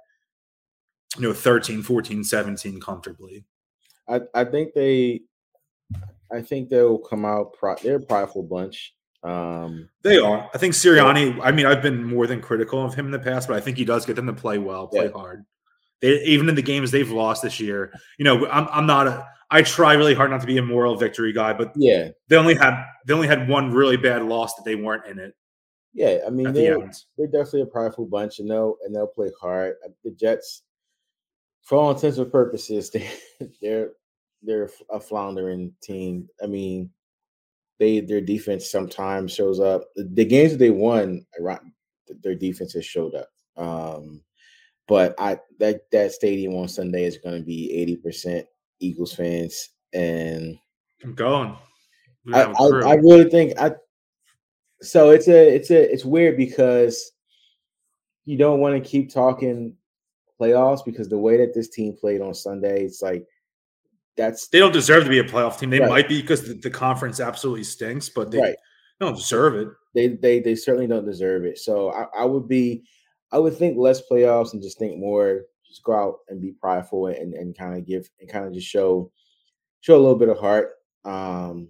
[1.16, 3.44] you know 13 14 17 comfortably.
[4.08, 5.22] I I think they
[6.30, 8.94] I think they'll come out pro- they're a prideful bunch.
[9.24, 10.48] Um they are.
[10.54, 13.48] I think Sirianni, I mean I've been more than critical of him in the past
[13.48, 15.12] but I think he does get them to play well, play yeah.
[15.12, 15.44] hard.
[16.00, 19.26] They, even in the games they've lost this year, you know, I'm, I'm not a
[19.50, 22.54] I try really hard not to be a moral victory guy, but yeah, they only
[22.54, 25.34] had they only had one really bad loss that they weren't in it.
[25.94, 29.30] Yeah, I mean they're the they're definitely a prideful bunch, and they'll and they'll play
[29.40, 29.76] hard.
[29.84, 30.62] Uh, the Jets,
[31.62, 33.08] for all intents and purposes, they
[33.62, 33.92] they're
[34.42, 36.28] they're a floundering team.
[36.42, 36.90] I mean,
[37.78, 39.84] they their defense sometimes shows up.
[39.96, 41.24] The, the games that they won,
[42.22, 43.30] their defense has showed up.
[43.56, 44.22] Um,
[44.86, 48.46] but I that that stadium on Sunday is going to be eighty percent
[48.80, 50.58] Eagles fans, and
[51.02, 51.56] I'm going.
[52.32, 53.72] I, I, I, really think I.
[54.82, 57.12] So it's a it's a it's weird because
[58.24, 59.74] you don't want to keep talking
[60.38, 63.26] playoffs because the way that this team played on Sunday, it's like
[64.16, 65.70] that's they don't deserve to be a playoff team.
[65.70, 65.88] They right.
[65.88, 68.56] might be because the, the, conference absolutely stinks, but they, right.
[69.00, 69.68] don't deserve it.
[69.94, 71.58] They they they certainly don't deserve it.
[71.58, 72.84] So I, I would be
[73.32, 77.06] I would think less playoffs and just think more just go out and be prideful
[77.06, 79.10] and, and kind of give and kind of just show
[79.80, 80.72] show a little bit of heart.
[81.04, 81.68] Um,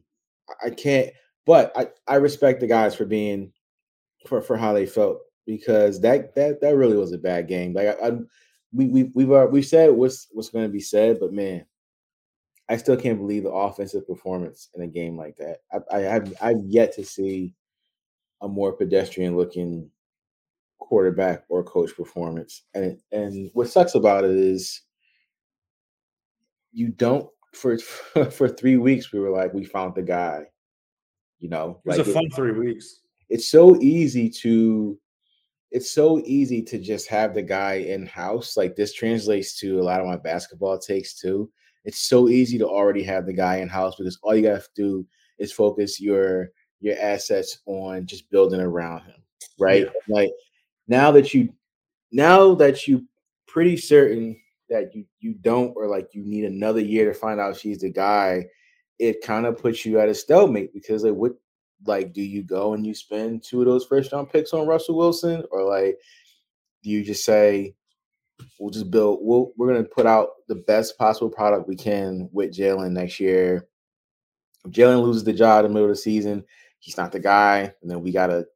[0.64, 1.10] I can't,
[1.44, 3.52] but I, I respect the guys for being
[4.26, 7.72] for for how they felt because that that that really was a bad game.
[7.72, 8.10] Like I, I
[8.72, 11.64] we we we've uh, we've said what's what's going to be said, but man,
[12.68, 15.58] I still can't believe the offensive performance in a game like that.
[15.72, 17.54] I, I have I've yet to see
[18.42, 19.90] a more pedestrian looking
[20.88, 22.62] quarterback or coach performance.
[22.74, 24.82] And and what sucks about it is
[26.72, 27.78] you don't for
[28.30, 30.44] for three weeks we were like we found the guy.
[31.40, 33.00] You know, it was like a fun it, three weeks.
[33.28, 34.98] It's so easy to
[35.70, 38.56] it's so easy to just have the guy in house.
[38.56, 41.50] Like this translates to a lot of my basketball takes too.
[41.84, 44.68] It's so easy to already have the guy in house because all you got to
[44.74, 45.06] do
[45.38, 46.48] is focus your
[46.80, 49.22] your assets on just building around him,
[49.58, 49.82] right?
[49.82, 50.14] Yeah.
[50.14, 50.30] Like
[50.88, 51.50] now that you
[52.10, 53.04] now that you
[53.46, 57.56] pretty certain that you you don't or like you need another year to find out
[57.56, 58.44] she's the guy,
[58.98, 61.32] it kind of puts you at a stalemate because like what
[61.86, 64.96] like do you go and you spend two of those first round picks on Russell
[64.96, 65.96] Wilson or like
[66.82, 67.74] do you just say
[68.58, 72.28] we'll just build we'll, we're going to put out the best possible product we can
[72.32, 73.68] with Jalen next year.
[74.64, 76.44] If Jalen loses the job in the middle of the season,
[76.80, 78.46] he's not the guy, and then we gotta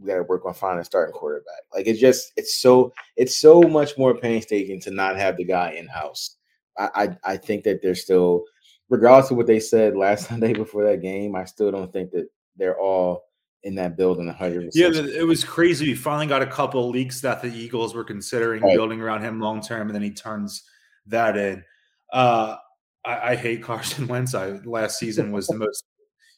[0.00, 1.62] we gotta work on finding a starting quarterback.
[1.74, 5.72] Like it's just it's so it's so much more painstaking to not have the guy
[5.72, 6.36] in house.
[6.78, 8.44] I, I I think that they're still,
[8.88, 12.28] regardless of what they said last Sunday before that game, I still don't think that
[12.56, 13.24] they're all
[13.62, 15.86] in that building 100 Yeah, it was crazy.
[15.86, 18.76] We finally got a couple leaks that the Eagles were considering right.
[18.76, 20.62] building around him long term, and then he turns
[21.06, 21.64] that in.
[22.12, 22.56] Uh,
[23.04, 24.34] I, I, hate Carson Wentz.
[24.34, 25.84] I, last season was the most.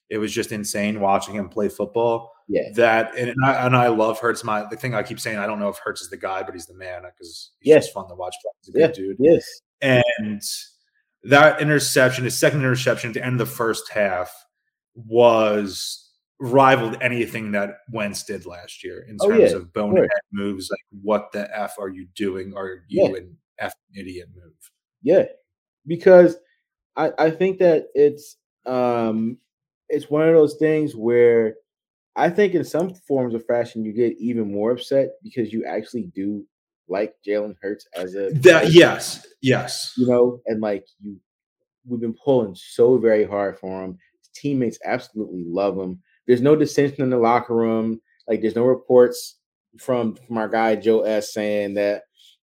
[0.08, 2.32] It was just insane watching him play football.
[2.48, 4.42] Yeah, that and, and I, and I love Hurts.
[4.42, 6.54] My the thing I keep saying, I don't know if Hurts is the guy, but
[6.54, 7.84] he's the man because he's yes.
[7.84, 8.34] just fun to watch.
[8.62, 8.92] He's a good yeah.
[8.92, 9.16] dude.
[9.20, 9.44] Yes,
[9.82, 10.40] and
[11.24, 14.32] that interception, his second interception at the end of the first half,
[14.94, 19.56] was rivaled anything that Wentz did last year in oh, terms oh, yeah.
[19.56, 20.08] of bonehead right.
[20.32, 20.70] moves.
[20.70, 22.54] Like, what the f are you doing?
[22.56, 23.16] Are you yeah.
[23.18, 24.54] an f idiot move?
[25.02, 25.24] Yeah,
[25.86, 26.36] because
[26.96, 29.36] I I think that it's um
[29.88, 31.54] it's one of those things where
[32.18, 36.10] I think in some forms of fashion you get even more upset because you actually
[36.14, 36.44] do
[36.88, 41.18] like Jalen Hurts as a that yes yes you know and like you
[41.86, 43.98] we've been pulling so very hard for him.
[44.20, 48.00] His teammates absolutely love him there's no dissension in the locker room.
[48.28, 49.38] Like there's no reports
[49.78, 52.02] from from our guy Joe S saying that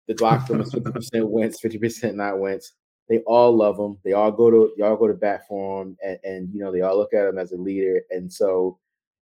[0.07, 2.73] the locker room is 50% Wentz, 50% not Wentz.
[3.09, 3.97] They all love him.
[4.03, 6.71] They all go to they all go to bat for him, and, and you know
[6.71, 8.01] they all look at him as a leader.
[8.09, 8.79] And so,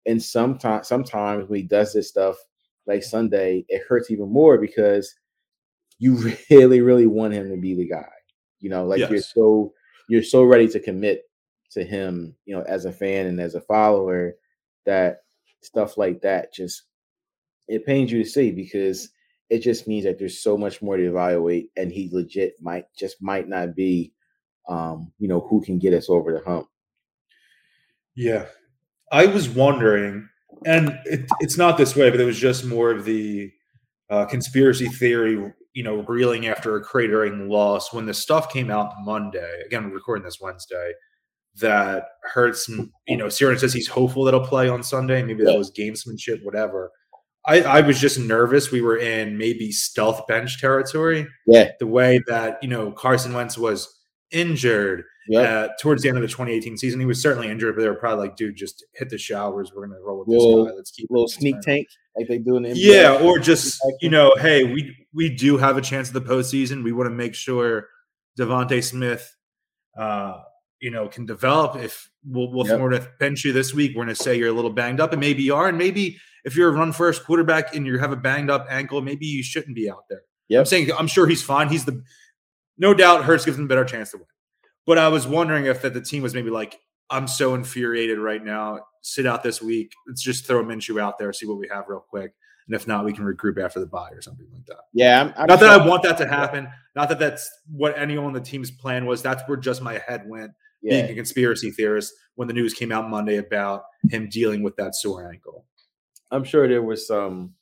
[0.06, 2.36] and sometimes sometimes when he does this stuff
[2.86, 5.14] like Sunday, it hurts even more because
[5.98, 8.08] you really really want him to be the guy.
[8.60, 9.10] You know, like yes.
[9.10, 9.72] you're so
[10.08, 11.22] you're so ready to commit
[11.72, 12.34] to him.
[12.44, 14.34] You know, as a fan and as a follower,
[14.86, 15.18] that
[15.62, 16.82] stuff like that just
[17.68, 19.10] it pains you to see because
[19.50, 23.20] it just means that there's so much more to evaluate and he legit might just
[23.20, 24.12] might not be
[24.68, 26.66] um you know who can get us over the hump
[28.14, 28.46] yeah
[29.10, 30.28] i was wondering
[30.66, 33.50] and it, it's not this way but it was just more of the
[34.10, 38.92] uh, conspiracy theory you know reeling after a cratering loss when the stuff came out
[39.00, 40.92] monday again we're recording this wednesday
[41.56, 45.22] that Hurts, you know, Sirianni says he's hopeful that he'll play on Sunday.
[45.22, 46.92] Maybe that was gamesmanship, whatever.
[47.46, 48.70] I, I was just nervous.
[48.70, 51.26] We were in maybe stealth bench territory.
[51.46, 51.70] Yeah.
[51.80, 53.92] The way that, you know, Carson Wentz was
[54.32, 55.48] injured yep.
[55.48, 57.00] uh, towards the end of the 2018 season.
[57.00, 59.72] He was certainly injured, but they were probably like, dude, just hit the showers.
[59.74, 60.76] We're going to roll with little, this guy.
[60.76, 62.76] Let's keep a little sneak tank like they do in the NBA.
[62.76, 63.18] Yeah.
[63.22, 66.82] Or just, you know, hey, we, we do have a chance at the postseason.
[66.84, 67.88] We want to make sure
[68.38, 69.36] DeVonta Smith,
[69.98, 70.38] uh,
[70.80, 71.76] you know, can develop.
[71.76, 73.02] If we'll, we'll yep.
[73.02, 75.20] to bench you this week, we're going to say you're a little banged up, and
[75.20, 78.16] maybe you are, and maybe if you're a run first quarterback and you have a
[78.16, 80.22] banged up ankle, maybe you shouldn't be out there.
[80.48, 80.60] Yep.
[80.60, 81.68] I'm saying I'm sure he's fine.
[81.68, 82.02] He's the
[82.80, 84.26] no doubt Hurts gives them a better chance to win.
[84.86, 88.42] But I was wondering if that the team was maybe like, I'm so infuriated right
[88.42, 88.80] now.
[89.02, 89.92] Sit out this week.
[90.08, 92.32] Let's just throw Minshew out there, see what we have real quick.
[92.66, 94.78] And if not, we can regroup after the bye or something like that.
[94.92, 95.68] Yeah, I'm, I'm not sure.
[95.68, 96.68] that I want that to happen.
[96.96, 99.22] Not that that's what anyone on the team's plan was.
[99.22, 101.02] That's where just my head went yeah.
[101.02, 104.94] being a conspiracy theorist when the news came out Monday about him dealing with that
[104.94, 105.66] sore ankle.
[106.30, 107.54] I'm sure there was some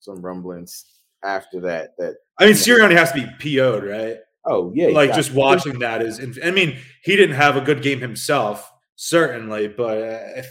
[0.00, 0.84] some rumblings
[1.24, 1.96] after that.
[1.98, 4.18] That I mean, Sirianni has to be PO'd, right?
[4.46, 6.20] Oh yeah, like just watching that is.
[6.42, 10.42] I mean, he didn't have a good game himself, certainly, but uh,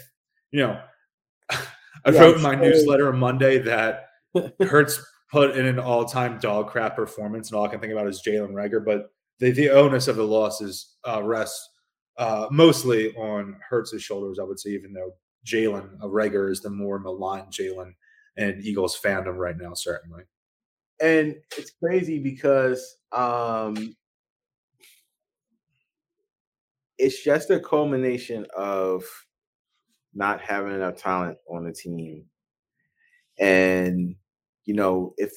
[0.50, 0.80] you know,
[1.50, 4.10] I yeah, wrote in my newsletter on Monday that
[4.60, 8.22] Hurts put in an all-time dog crap performance, and all I can think about is
[8.26, 8.84] Jalen Reagor.
[8.84, 11.68] But the, the onus of the losses uh, rests
[12.18, 15.12] uh, mostly on Hurts's shoulders, I would say, even though
[15.46, 17.92] Jalen Reagor is the more maligned Jalen
[18.36, 20.24] and Eagles fandom right now, certainly.
[21.00, 23.94] And it's crazy because um,
[26.98, 29.04] it's just a culmination of
[30.14, 32.24] not having enough talent on the team.
[33.38, 34.16] And,
[34.64, 35.32] you know, if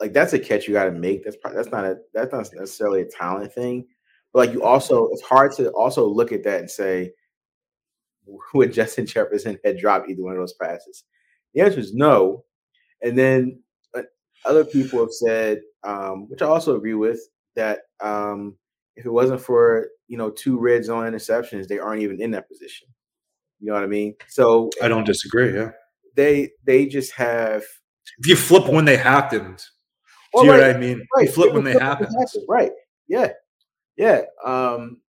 [0.00, 2.48] like that's a catch you got to make, that's probably, that's not a that's not
[2.54, 3.86] necessarily a talent thing
[4.34, 7.12] but like you also, it's hard to also look at that and say,
[8.54, 11.04] would Justin Jefferson had dropped either one of those passes?
[11.54, 12.44] The answer is no.
[13.00, 13.62] And then
[14.44, 17.20] other people have said, um, which I also agree with,
[17.56, 18.56] that um,
[18.96, 22.48] if it wasn't for you know two red zone interceptions, they aren't even in that
[22.48, 22.88] position.
[23.60, 24.14] You know what I mean?
[24.28, 25.54] So I don't disagree.
[25.54, 25.70] Yeah,
[26.14, 27.62] they they just have.
[28.18, 29.64] If you flip when they happened,
[30.34, 31.06] do you know what I mean?
[31.16, 31.26] Right.
[31.26, 32.14] You flip when they happened.
[32.48, 32.72] Right.
[33.08, 33.30] Yeah.
[33.96, 34.22] Yeah.
[34.44, 35.00] Um,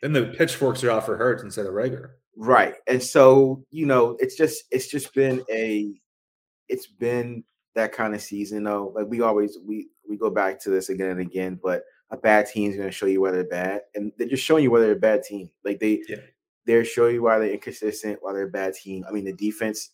[0.00, 2.10] then the pitchforks are out for Hurts instead of Reagor.
[2.36, 2.74] Right.
[2.86, 5.92] And so, you know, it's just it's just been a
[6.68, 8.92] it's been that kind of season though.
[8.94, 12.46] Like we always we we go back to this again and again, but a bad
[12.46, 14.86] team is going to show you whether they're bad, and they're just showing you whether
[14.86, 15.50] they're a bad team.
[15.64, 16.16] Like they yeah.
[16.66, 19.04] they're showing you why they're inconsistent, why they're a bad team.
[19.08, 19.90] I mean, the defense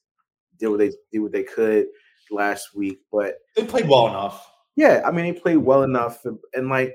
[0.59, 1.87] did what they did what they could
[2.31, 4.51] last week, but they played well enough.
[4.77, 6.95] Yeah, I mean, they played well enough, and, and like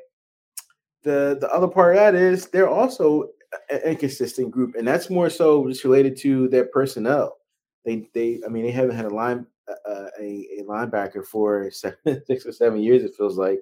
[1.04, 3.30] the the other part of that is they're also
[3.70, 7.38] an inconsistent group, and that's more so just related to their personnel.
[7.86, 11.98] They they I mean they haven't had a line a, a linebacker for seven,
[12.28, 13.60] six or seven years it feels like,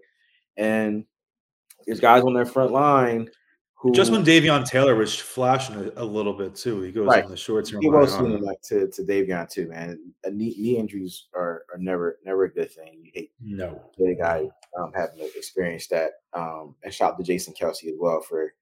[0.58, 1.06] and
[1.86, 3.30] there's guys on their front line
[3.82, 7.24] who just when Davion Taylor was flashing a, a little bit too, he goes right.
[7.26, 7.82] on the short term.
[7.82, 10.14] He was seeing like to to Davion too, man.
[10.30, 13.00] Knee, knee injuries are are never never a good thing.
[13.02, 16.12] You hate no the guy um, having to experience that.
[16.34, 18.54] Um, and shout out to Jason Kelce as well for,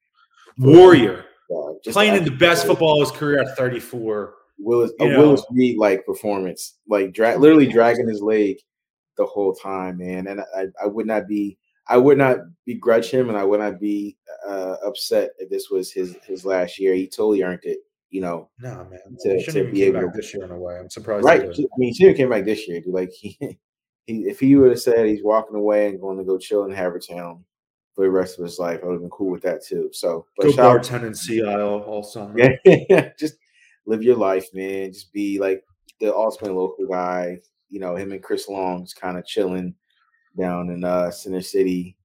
[0.58, 4.36] for Warrior uh, playing in the best football of his career at 34.
[4.60, 5.20] Willis a know.
[5.20, 8.58] Willis Reed like performance, like dra- literally dragging his leg
[9.18, 10.28] the whole time, man.
[10.28, 11.58] And I, I would not be
[11.90, 14.16] I would not begrudge him, and I would not be
[14.48, 16.94] uh, upset if this was his his last year.
[16.94, 17.80] He totally earned it,
[18.12, 18.50] you know.
[18.60, 20.78] No man, to, to be able to this year in a way.
[20.78, 21.26] I'm surprised.
[21.26, 22.80] Right, I mean, he should have came back this year.
[22.80, 22.94] Dude.
[22.94, 23.38] Like he,
[24.06, 26.72] he, if he would have said he's walking away and going to go chill in
[26.72, 27.44] Havertown
[27.96, 29.90] for the rest of his life, I would have been cool with that too.
[29.92, 32.36] So, but go bartend in Sea Isle all summer.
[32.66, 33.36] Yeah, just
[33.90, 34.94] live your life, man.
[34.94, 35.64] Just be like
[36.00, 37.40] the ultimate local guy.
[37.70, 39.76] You know, him and Chris Long Long's kind of chilling
[40.38, 41.98] down in uh Center City,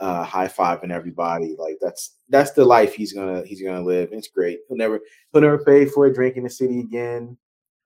[0.00, 1.54] uh high fiving everybody.
[1.58, 4.08] Like that's that's the life he's gonna he's gonna live.
[4.12, 4.60] It's great.
[4.68, 5.00] He'll never
[5.32, 7.36] he'll never pay for a drink in the city again.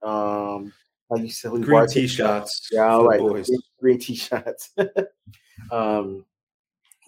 [0.02, 0.72] Um
[1.10, 2.68] like you said, green tea shots.
[2.70, 3.44] Yeah, like green,
[3.80, 4.70] green tea shots.
[5.72, 6.24] um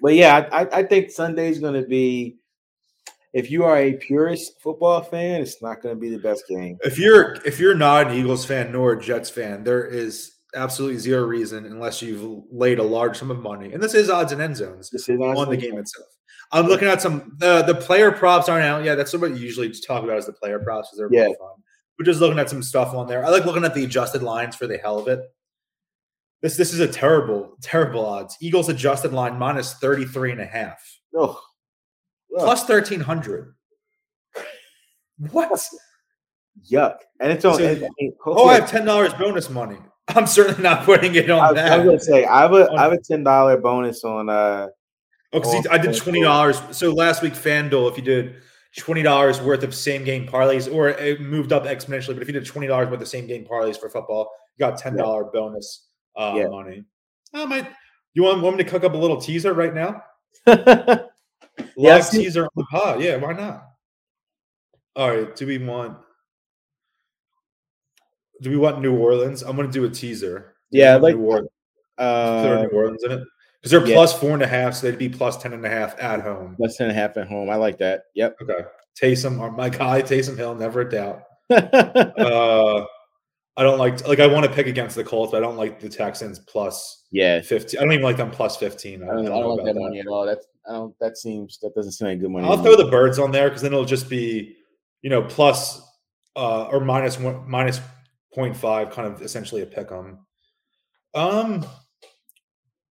[0.01, 2.39] but yeah, I, I think Sunday's gonna be
[3.33, 6.79] if you are a purist football fan, it's not going to be the best game.
[6.83, 10.99] If you're if you're not an Eagles fan nor a Jets fan, there is absolutely
[10.99, 14.43] zero reason unless you've laid a large sum of money, and this is odds and
[14.43, 16.09] end zones on the game itself.
[16.53, 18.85] I'm looking at some the the player props aren't out.
[18.85, 21.25] Yeah, that's what you usually talk about is the player props because they're yeah.
[21.25, 21.63] really fun.
[21.99, 23.25] We're just looking at some stuff on there.
[23.25, 25.21] I like looking at the adjusted lines for the hell of it.
[26.43, 28.37] This this is a terrible, terrible odds.
[28.41, 30.83] Eagles adjusted line minus 33 and a half.
[31.17, 31.41] Oh.
[32.35, 33.55] Plus 1300.
[35.31, 35.61] What?
[36.71, 36.97] Yuck.
[37.21, 37.59] And it's on.
[37.59, 37.89] So,
[38.27, 39.79] oh, I have ten dollars bonus money.
[40.09, 41.81] I'm certainly not putting it on I, that.
[41.81, 44.69] I gonna say I have a I have a ten dollar bonus on uh
[45.33, 46.61] Oh, because I did twenty dollars.
[46.73, 48.37] So last week, FanDuel, if you did
[48.77, 52.35] twenty dollars worth of same game parlays, or it moved up exponentially, but if you
[52.35, 55.41] did twenty dollars worth of same game parlays for football, you got ten dollar yeah.
[55.41, 56.49] bonus uh, yeah.
[56.49, 56.85] money.
[57.33, 57.71] I might.
[58.13, 60.03] You want, want me to cook up a little teaser right now?
[61.77, 63.03] Yeah, teaser on the pod.
[63.03, 63.65] Yeah, why not?
[64.97, 65.35] All right.
[65.35, 65.99] Do we want?
[68.43, 69.43] do we want New Orleans?
[69.43, 70.57] I'm going to do a teaser.
[70.71, 71.49] Yeah, like New Orleans.
[71.97, 73.25] Uh, New Orleans in it
[73.61, 73.95] because they're yeah.
[73.95, 76.57] plus four and a half, so they'd be plus ten and a half at home.
[76.57, 77.49] Plus ten and a half at home.
[77.49, 78.05] I like that.
[78.15, 78.37] Yep.
[78.43, 78.65] Okay.
[79.01, 81.23] Taysom, my guy, Taysom Hill, never a doubt.
[81.51, 82.85] uh,
[83.57, 85.79] I don't like like I want to pick against the Colts, but I don't like
[85.79, 87.79] the Texans plus yeah fifteen.
[87.79, 89.03] I don't even like them plus fifteen.
[89.05, 90.27] I don't, I don't, I don't like that, that money at all.
[90.27, 90.95] That's I don't.
[91.01, 92.47] That seems that doesn't seem like good money.
[92.47, 94.57] I'll throw the birds on there because then it'll just be
[95.03, 95.83] you know plus
[96.37, 97.81] uh or minus one minus
[98.37, 100.19] 0.5, kind of essentially a pick 'em.
[101.15, 101.67] Um,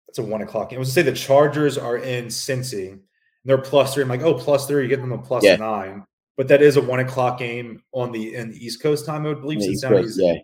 [0.08, 0.78] it's a one o'clock game.
[0.78, 3.00] I was to say the Chargers are in Cincy.
[3.44, 4.04] They're plus three.
[4.04, 5.56] I'm like, oh, plus three, you get them a plus yeah.
[5.56, 6.06] nine.
[6.38, 9.30] But that is a one o'clock game on the in the East Coast time, I
[9.30, 9.60] would believe.
[9.82, 10.36] Coast, yeah.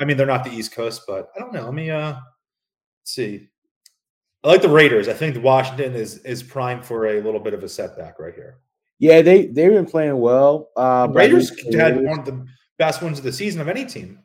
[0.00, 1.64] I mean, they're not the East Coast, but I don't know.
[1.64, 2.16] Let me uh
[3.04, 3.48] see.
[4.44, 5.08] I like the Raiders.
[5.08, 8.58] I think Washington is is primed for a little bit of a setback right here.
[8.98, 10.70] Yeah, they they've been playing well.
[10.76, 12.46] Uh, Raiders had one of the
[12.78, 14.20] best ones of the season of any team.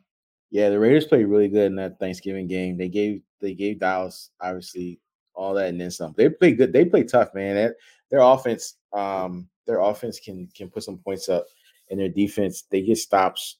[0.50, 2.76] Yeah, the Raiders played really good in that Thanksgiving game.
[2.76, 5.00] They gave they gave Dallas obviously
[5.34, 6.12] all that and then some.
[6.16, 6.72] They played good.
[6.72, 7.54] They played tough, man.
[7.54, 7.76] Their,
[8.10, 11.46] their offense, um, their offense can can put some points up,
[11.88, 13.56] and their defense they get stops,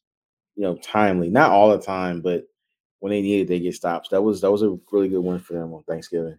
[0.56, 1.30] you know, timely.
[1.30, 2.44] Not all the time, but
[2.98, 4.10] when they need it, they get stops.
[4.10, 6.36] That was that was a really good win for them on Thanksgiving.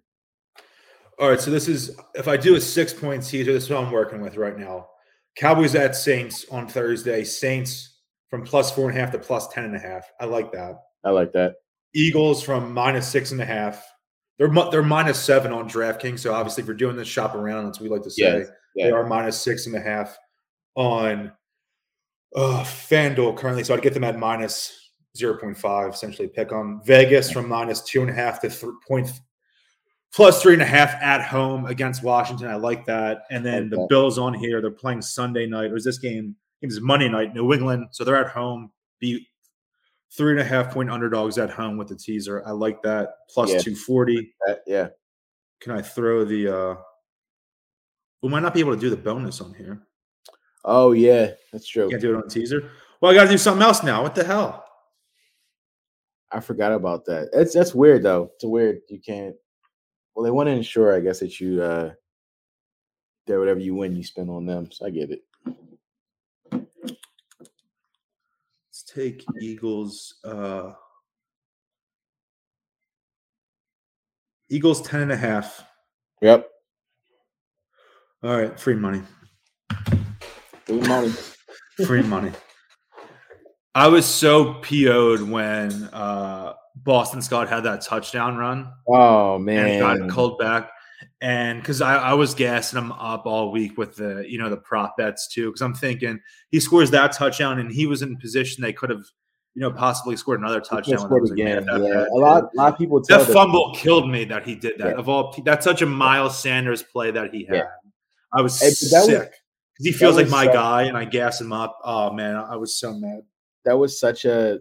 [1.21, 3.83] All right, so this is if I do a six point teaser, this is what
[3.83, 4.87] I'm working with right now.
[5.37, 7.23] Cowboys at Saints on Thursday.
[7.23, 7.99] Saints
[8.29, 10.11] from plus four and a half to plus ten and a half.
[10.19, 10.81] I like that.
[11.05, 11.55] I like that.
[11.95, 13.85] Eagles from minus six and a half
[14.41, 16.19] they're they're minus seven on DraftKings.
[16.19, 18.39] So obviously, if you're doing this shop around, that's what we like to say.
[18.39, 18.49] Yes.
[18.75, 20.17] They are minus six and a half
[20.73, 21.31] on
[22.35, 23.63] uh, FanDuel currently.
[23.63, 26.81] So I'd get them at minus 0.5, essentially pick them.
[26.85, 29.11] Vegas from minus two and a half to th- point
[30.13, 32.47] plus three and a half at home against Washington.
[32.47, 33.23] I like that.
[33.31, 33.69] And then okay.
[33.69, 35.71] the Bills on here, they're playing Sunday night.
[35.71, 36.35] Or is this game?
[36.61, 37.87] It is Monday night, New England.
[37.91, 38.71] So they're at home.
[38.99, 39.27] Be
[40.15, 42.43] three and a half point underdogs at home with the teaser.
[42.45, 43.15] I like that.
[43.29, 43.59] Plus yeah.
[43.59, 44.33] 240.
[44.67, 44.89] yeah.
[45.61, 46.75] Can I throw the uh
[48.21, 49.81] we might not be able to do the bonus on here.
[50.63, 51.89] Oh yeah, that's true.
[51.89, 52.69] Can't do it on teaser.
[52.99, 54.03] Well, I gotta do something else now.
[54.03, 54.63] What the hell?
[56.31, 57.29] I forgot about that.
[57.33, 58.31] It's that's weird though.
[58.35, 58.81] It's weird.
[58.89, 59.35] You can't
[60.15, 61.91] well, they want to ensure, I guess, that you uh
[63.27, 64.69] that whatever you win, you spend on them.
[64.71, 65.23] So I get it.
[66.51, 66.65] Let's
[68.87, 70.15] take Eagles.
[70.23, 70.73] Uh
[74.49, 75.63] Eagles 10 and a half.
[76.21, 76.45] Yep.
[78.23, 79.01] All right, free money.
[80.65, 81.13] Free money.
[81.85, 82.31] free money.
[83.73, 88.71] I was so PO'd when uh Boston Scott had that touchdown run.
[88.87, 90.69] Oh man, and got called back.
[91.21, 94.57] And because I, I was gassing him up all week with the you know the
[94.57, 96.19] prop bets too, because I'm thinking
[96.49, 99.03] he scores that touchdown and he was in position they could have
[99.53, 100.99] you know possibly scored another touchdown.
[100.99, 101.65] Scored again.
[101.67, 103.01] Yeah, a lot, a lot of people.
[103.07, 104.89] that fumble killed me that he did that.
[104.89, 104.99] Yeah.
[104.99, 107.55] Of all, that's such a Miles Sanders play that he had.
[107.55, 107.63] Yeah.
[108.33, 111.51] I was hey, sick because he feels like my so, guy, and I gas him
[111.51, 111.77] up.
[111.83, 113.21] Oh man, I was so mad.
[113.65, 114.59] That was such a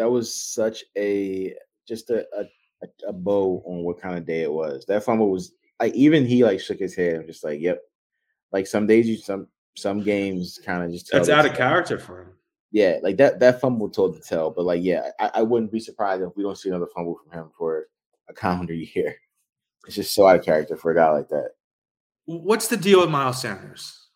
[0.00, 1.54] that was such a
[1.86, 4.86] just a, a, a bow on what kind of day it was.
[4.86, 7.16] That fumble was like even he like shook his head.
[7.16, 7.82] I'm just like, yep.
[8.50, 9.46] Like some days you some
[9.76, 12.32] some games kind of just that's out of character for him.
[12.72, 14.50] Yeah, like that that fumble told the tell.
[14.50, 17.38] But like, yeah, I, I wouldn't be surprised if we don't see another fumble from
[17.38, 17.84] him for
[18.30, 19.14] a calendar year.
[19.86, 21.50] It's just so out of character for a guy like that.
[22.24, 24.08] What's the deal with Miles Sanders?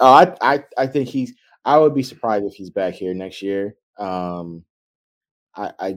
[0.00, 1.34] Oh, I I I think he's.
[1.64, 3.76] I would be surprised if he's back here next year.
[3.96, 4.64] Um,
[5.56, 5.94] I, I,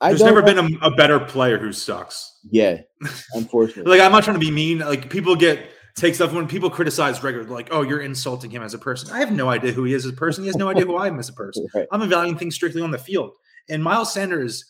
[0.00, 2.38] I There's never been a, a, better player who sucks.
[2.50, 2.80] Yeah,
[3.34, 3.90] unfortunately.
[3.90, 4.78] like I'm not trying to be mean.
[4.78, 8.74] Like people get take stuff when people criticize regular, like, oh, you're insulting him as
[8.74, 9.10] a person.
[9.10, 10.42] I have no idea who he is as a person.
[10.42, 11.66] He has no idea who I am as a person.
[11.74, 11.86] Right.
[11.92, 13.36] I'm evaluating things strictly on the field.
[13.68, 14.64] And Miles Sanders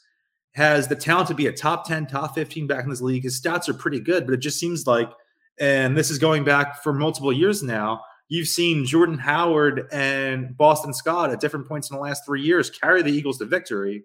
[0.55, 3.23] has the talent to be a top 10, top 15 back in this league.
[3.23, 5.11] His stats are pretty good, but it just seems like,
[5.59, 8.03] and this is going back for multiple years now,
[8.33, 12.71] you've seen Jordan Howard and Boston Scott at different points in the last three years
[12.71, 14.05] carry the Eagles to victory.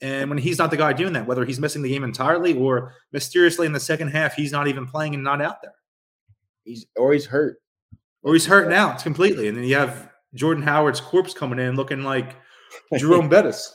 [0.00, 2.94] And when he's not the guy doing that, whether he's missing the game entirely or
[3.12, 5.74] mysteriously in the second half, he's not even playing and not out there.
[6.64, 7.58] He's or he's hurt.
[8.22, 9.46] Or he's hurt now completely.
[9.46, 12.34] And then you have Jordan Howard's corpse coming in looking like
[12.96, 13.74] Jerome Bettis.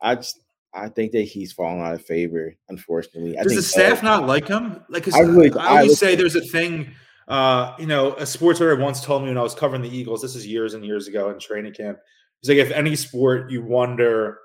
[0.00, 0.40] I just
[0.72, 3.36] I think that he's fallen out of favor, unfortunately.
[3.42, 4.82] Does the staff not like him?
[4.88, 6.94] Like I, really, I always I say there's a thing
[7.28, 10.22] uh, you know, a sports writer once told me when I was covering the Eagles,
[10.22, 11.98] this is years and years ago in training camp.
[12.40, 14.38] He's like, if any sport you wonder,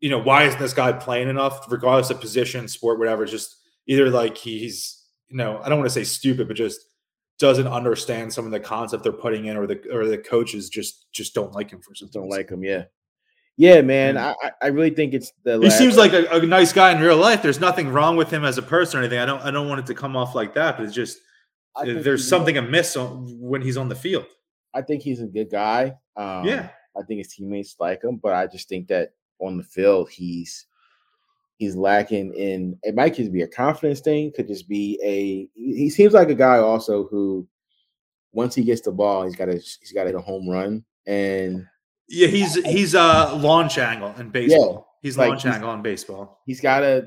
[0.00, 4.10] you know, why isn't this guy playing enough, regardless of position, sport, whatever, just either
[4.10, 6.80] like he's, you know, I don't want to say stupid, but just
[7.38, 11.10] doesn't understand some of the concept they're putting in, or the or the coaches just
[11.12, 12.20] just don't like him for something.
[12.20, 12.84] Don't like him, yeah.
[13.56, 14.18] Yeah, man.
[14.18, 15.58] I, I really think it's the.
[15.60, 17.40] He seems like a, a, nice guy in real life.
[17.40, 19.20] There's nothing wrong with him as a person or anything.
[19.20, 21.18] I don't I don't want it to come off like that, but it's just
[21.82, 24.26] there's something amiss on, when he's on the field.
[24.74, 25.96] I think he's a good guy.
[26.16, 29.64] Um, yeah, I think his teammates like him, but I just think that on the
[29.64, 30.66] field he's
[31.56, 32.78] he's lacking in.
[32.82, 34.32] It might just be a confidence thing.
[34.34, 35.48] Could just be a.
[35.54, 37.46] He seems like a guy also who,
[38.32, 40.84] once he gets the ball, he's got to he's got to hit a home run
[41.06, 41.66] and.
[42.06, 44.74] Yeah, he's he's a uh, launch angle in baseball.
[45.02, 46.42] Yeah, he's like launch he's, angle in baseball.
[46.44, 47.06] He's got to.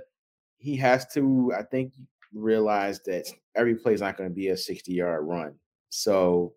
[0.58, 1.54] He has to.
[1.56, 1.94] I think
[2.38, 5.56] realize that every play is not going to be a 60 yard run.
[5.90, 6.54] So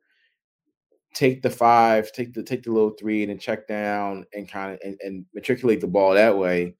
[1.14, 4.74] take the five, take the take the little three, and then check down and kind
[4.74, 6.74] of and, and, matriculate the ball that way,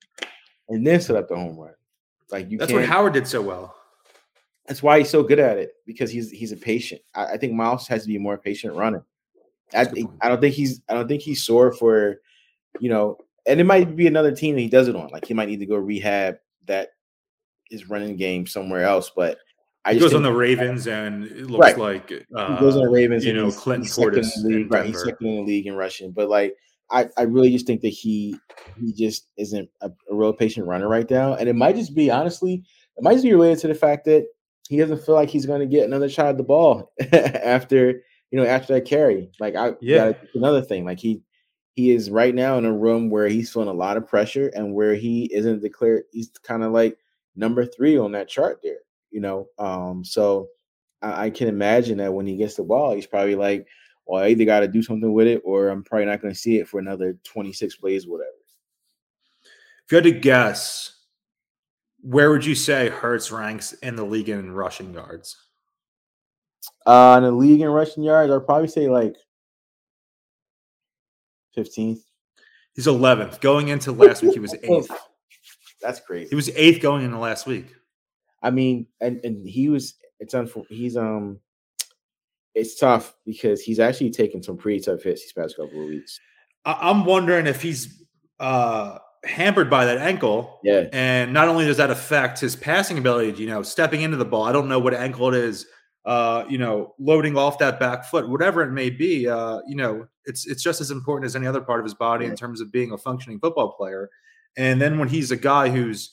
[0.69, 1.73] and then set up the home run.
[2.29, 3.75] Like you, that's what Howard did so well.
[4.67, 7.01] That's why he's so good at it because he's he's a patient.
[7.13, 9.03] I, I think Miles has to be more patient running.
[9.73, 12.21] I think I don't think he's I don't think he's sore for,
[12.79, 15.09] you know, and it might be another team that he does it on.
[15.09, 16.37] Like he might need to go rehab
[16.67, 16.89] that
[17.71, 19.11] his running game somewhere else.
[19.15, 19.39] But
[19.85, 21.77] I he goes on the Ravens, and it looks right.
[21.77, 23.25] like uh, he goes on the Ravens.
[23.25, 24.85] You know, he's, Clinton he's Portis, league, right?
[24.85, 26.55] He's second in the league in rushing, but like.
[26.93, 28.35] I, I really just think that he
[28.77, 32.11] he just isn't a, a real patient runner right now, and it might just be
[32.11, 32.65] honestly,
[32.97, 34.25] it might just be related to the fact that
[34.71, 38.01] he doesn't feel like he's going to get another shot at the ball after
[38.31, 39.29] you know after that carry.
[39.39, 40.85] Like I yeah, another thing.
[40.85, 41.21] Like he
[41.75, 44.73] he is right now in a room where he's feeling a lot of pressure and
[44.73, 46.03] where he isn't declared.
[46.11, 46.97] He's kind of like
[47.35, 48.79] number three on that chart there,
[49.09, 49.47] you know.
[49.57, 50.47] Um, so
[51.01, 53.67] I, I can imagine that when he gets the ball, he's probably like,
[54.05, 56.39] "Well, I either got to do something with it, or I'm probably not going to
[56.39, 58.29] see it for another 26 plays, whatever."
[59.85, 60.93] If you had to guess,
[62.01, 65.37] where would you say Hurts ranks in the league in rushing yards?
[66.85, 69.15] Uh, in the league in rushing yards, I'd probably say like
[71.57, 71.99] 15th.
[72.73, 73.41] He's 11th.
[73.41, 74.91] Going into last week, he was eighth.
[75.81, 76.29] That's crazy.
[76.29, 77.67] He was eighth going in the last week.
[78.43, 79.95] I mean, and and he was.
[80.19, 81.39] It's unfor- He's um.
[82.53, 86.19] It's tough because he's actually taken some pretty tough hits these past couple of weeks.
[86.65, 88.03] I- I'm wondering if he's
[88.39, 90.59] uh hampered by that ankle.
[90.63, 90.87] Yeah.
[90.91, 94.43] And not only does that affect his passing ability, you know, stepping into the ball.
[94.43, 95.65] I don't know what ankle it is.
[96.03, 99.27] Uh, you know, loading off that back foot, whatever it may be.
[99.27, 102.25] Uh, you know, it's it's just as important as any other part of his body
[102.25, 104.09] in terms of being a functioning football player.
[104.57, 106.11] And then when he's a guy who's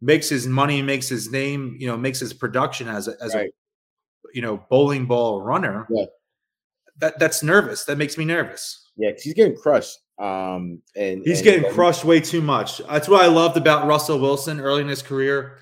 [0.00, 3.48] makes his money, makes his name, you know, makes his production as a, as Right.
[3.48, 5.86] a you know bowling ball runner.
[5.90, 6.04] Yeah.
[6.98, 7.84] That that's nervous.
[7.84, 8.90] That makes me nervous.
[8.96, 9.96] Yeah, he's getting crushed.
[10.18, 12.78] Um, and He's and- getting and- crushed way too much.
[12.78, 15.58] That's what I loved about Russell Wilson early in his career.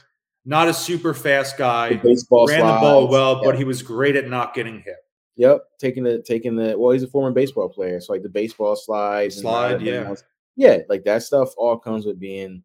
[0.46, 3.12] Not a super fast The guy, baseball ran the ball slides.
[3.12, 4.96] well, but he was great at not getting hit.
[5.36, 8.74] Yep, taking the taking the well, he's a former baseball player, so like the baseball
[8.76, 10.08] slides, Slide, everything yeah.
[10.08, 10.24] else.
[10.56, 12.62] Yeah, like that stuff all comes with being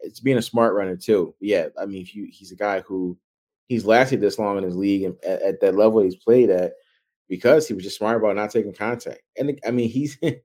[0.00, 1.34] it's being a smart runner too.
[1.40, 3.16] Yeah, I mean, if you he's a guy who
[3.68, 6.72] he's lasted this long in his league and at, at that level he's played at
[7.28, 9.20] because he was just smart about not taking contact.
[9.38, 10.36] And I mean, he's and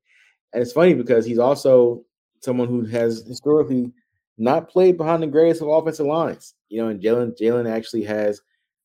[0.54, 2.04] it's funny because he's also
[2.42, 3.92] someone who has historically
[4.38, 6.56] not played behind the greatest of offensive lines.
[6.70, 8.42] You know, and Jalen Jalen actually has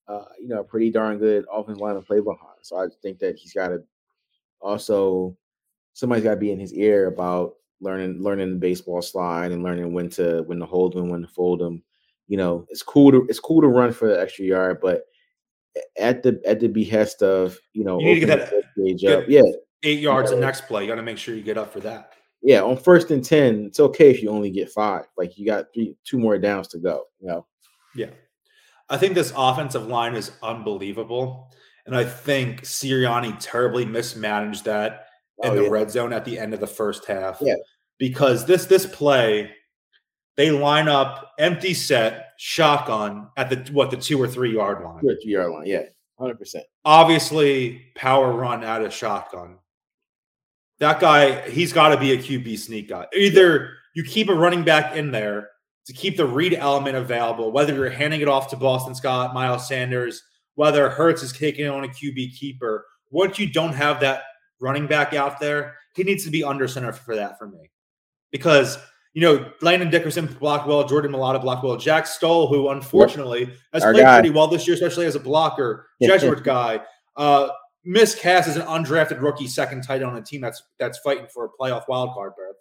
[0.09, 2.59] uh, you know, a pretty darn good offensive line to play behind.
[2.63, 3.83] So I think that he's got to
[4.61, 5.37] also
[5.95, 9.93] somebody's got to be in his ear about learning learning the baseball slide and learning
[9.93, 11.83] when to when to hold them, when to fold them.
[12.29, 15.03] You know, it's cool to it's cool to run for the extra yard, but
[15.99, 19.01] at the at the behest of you know, You need to get that- the stage
[19.03, 19.25] get- up.
[19.29, 19.43] yeah,
[19.83, 20.83] Eight yards the next play.
[20.83, 22.13] You got to make sure you get up for that.
[22.43, 22.63] yeah.
[22.63, 25.07] On first and ten, it's okay if you only get five.
[25.17, 27.05] Like you got three, two more downs to go.
[27.21, 27.47] You know,
[27.97, 28.11] Yeah.
[28.89, 31.51] I think this offensive line is unbelievable.
[31.87, 35.07] And I think Sirianni terribly mismanaged that
[35.43, 35.69] in Oh, the yeah.
[35.69, 37.39] red zone at the end of the first half.
[37.41, 37.55] Yeah.
[38.03, 39.53] Because this this play,
[40.37, 45.01] they line up empty set, shotgun at the what the two or three yard line.
[45.01, 45.67] two or three yard line.
[45.67, 45.83] Yeah,
[46.19, 46.65] hundred percent.
[46.85, 49.59] Obviously, power run out of shotgun.
[50.81, 53.07] That guy, he's got to be a QB sneak guy.
[53.17, 55.51] Either you keep a running back in there
[55.87, 59.69] to keep the read element available, whether you're handing it off to Boston Scott, Miles
[59.69, 60.25] Sanders,
[60.57, 62.85] whether Hurts is taking it on a QB keeper.
[63.11, 64.25] Once you don't have that
[64.61, 67.71] running back out there, he needs to be under center for that for me.
[68.33, 68.79] Because,
[69.15, 73.85] you know, Landon Dickerson blocked well, Jordan Mailata blocked well, Jack Stoll, who unfortunately has
[73.85, 74.19] Our played guy.
[74.21, 76.81] pretty well this year, especially as a blocker, Jesuit guy.
[77.17, 77.51] Uh,
[77.85, 81.27] Miss Cass is an undrafted rookie, second tight end on a team that's that's fighting
[81.33, 82.57] for a playoff wild card berth,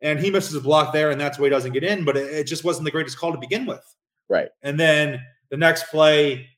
[0.00, 2.04] and he misses a block there, and that's why he doesn't get in.
[2.04, 3.82] But it, it just wasn't the greatest call to begin with.
[4.28, 4.48] Right.
[4.62, 6.48] And then the next play,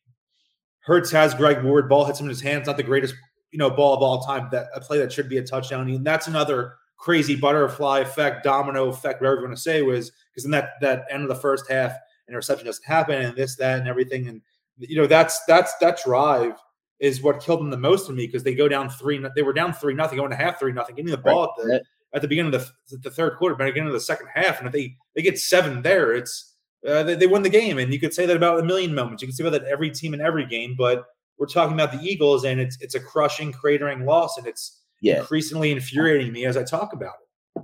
[0.80, 3.14] Hurts has Greg Ward, ball hits him in his hands, not the greatest
[3.50, 4.48] you know ball of all time.
[4.52, 8.88] That a play that should be a touchdown, and that's another crazy butterfly effect, domino
[8.88, 11.70] effect, whatever you want to say was because in that that end of the first
[11.70, 11.92] half,
[12.28, 14.42] interception doesn't happen, and this, that, and everything, and
[14.78, 16.54] you know that's that's that drive
[16.98, 19.22] is what killed them the most to me because they go down three.
[19.34, 21.82] They were down three nothing, going to half three nothing, getting the ball at the
[22.14, 24.66] at the beginning of the, the third quarter, but beginning of the second half, and
[24.66, 26.54] if they they get seven there, it's
[26.86, 27.78] uh, they, they win the game.
[27.78, 29.22] And you could say that about a million moments.
[29.22, 31.04] You can say about that every team in every game, but
[31.38, 35.20] we're talking about the Eagles, and it's it's a crushing, cratering loss, and it's Yeah,
[35.20, 37.14] increasingly infuriating me as I talk about
[37.56, 37.62] it.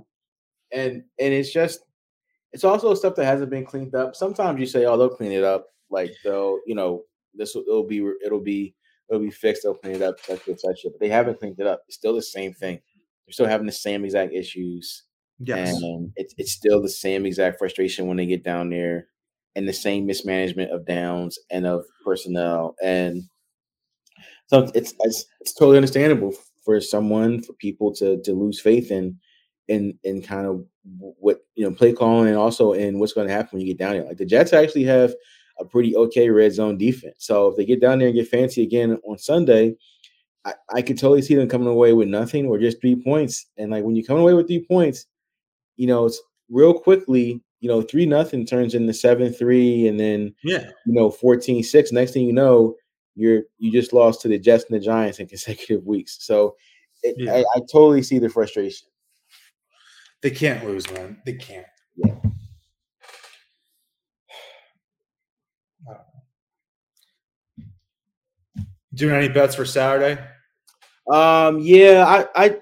[0.71, 1.79] and and it's just
[2.51, 4.15] it's also stuff that hasn't been cleaned up.
[4.15, 7.03] Sometimes you say, "Oh, they'll clean it up," like they'll, you know,
[7.33, 8.75] this will it'll be it'll be
[9.09, 9.63] it'll be fixed.
[9.63, 10.81] They'll clean it up, and such.
[10.83, 11.83] But they haven't cleaned it up.
[11.87, 12.79] It's still the same thing.
[13.25, 15.03] They're still having the same exact issues,
[15.39, 15.81] Yes.
[15.81, 19.07] and it's it's still the same exact frustration when they get down there,
[19.55, 23.23] and the same mismanagement of downs and of personnel, and
[24.47, 26.33] so it's it's, it's totally understandable
[26.63, 29.17] for someone for people to to lose faith in
[29.67, 33.33] in in kind of what you know play calling and also in what's going to
[33.33, 34.03] happen when you get down there.
[34.05, 35.13] Like the Jets actually have
[35.59, 37.17] a pretty okay red zone defense.
[37.19, 39.75] So if they get down there and get fancy again on Sunday,
[40.45, 43.45] I, I could totally see them coming away with nothing or just three points.
[43.57, 45.05] And like when you come away with three points,
[45.77, 50.33] you know, it's real quickly, you know, three nothing turns into seven three and then
[50.43, 50.69] Yeah.
[50.85, 51.91] you know 14-6.
[51.93, 52.75] Next thing you know,
[53.15, 56.17] you're you just lost to the Jets and the Giants in consecutive weeks.
[56.21, 56.55] So
[57.03, 57.33] it, Yeah.
[57.33, 58.87] I, I totally see the frustration.
[60.21, 61.21] They can't lose, man.
[61.25, 61.67] They can't.
[61.95, 62.15] Yeah.
[68.93, 70.21] Doing any bets for Saturday?
[71.11, 72.57] Um, yeah, I, I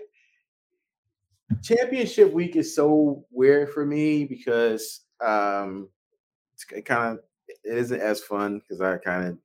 [1.62, 5.90] championship week is so weird for me because um
[6.54, 9.38] it's it kind of it isn't as fun because I kind of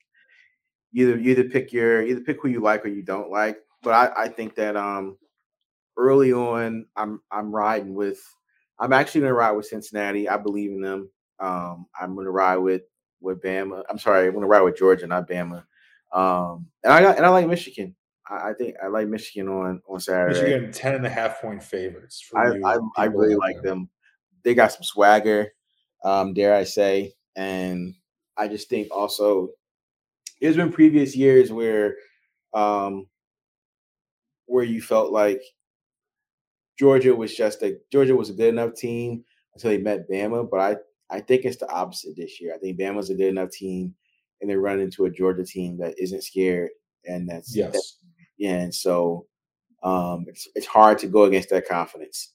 [0.92, 3.58] either either pick your either pick who you like or you don't like.
[3.82, 5.16] But I, I think that um
[5.96, 8.20] early on I'm I'm riding with
[8.78, 10.28] I'm actually gonna ride with Cincinnati.
[10.28, 11.10] I believe in them.
[11.38, 12.82] Um I'm gonna ride with
[13.20, 13.82] with Bama.
[13.88, 15.64] I'm sorry, I'm gonna ride with Georgia, not Bama.
[16.12, 17.94] Um and I got and I like Michigan.
[18.28, 20.40] I, I think I like Michigan on on Saturday.
[20.40, 22.20] Michigan 10 and a half point favorites.
[22.20, 23.72] For I, you I, I really like there.
[23.72, 23.90] them.
[24.42, 25.52] They got some swagger,
[26.04, 27.94] um, dare I say, and
[28.36, 29.50] I just think also
[30.40, 31.96] there's been previous years where
[32.54, 33.06] um
[34.46, 35.42] where you felt like
[36.78, 39.24] Georgia was just a Georgia was a good enough team
[39.54, 40.76] until they met Bama, but I
[41.08, 42.54] I think it's the opposite this year.
[42.54, 43.94] I think Bama's a good enough team,
[44.40, 46.70] and they run into a Georgia team that isn't scared,
[47.04, 47.98] and that's Yes.
[48.36, 49.26] yeah, and so
[49.82, 52.32] um, it's it's hard to go against that confidence.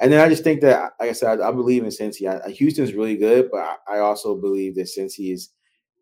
[0.00, 2.26] And then I just think that, like I said, I, I believe in Cincy.
[2.26, 5.50] I, Houston's really good, but I, I also believe that Cincy is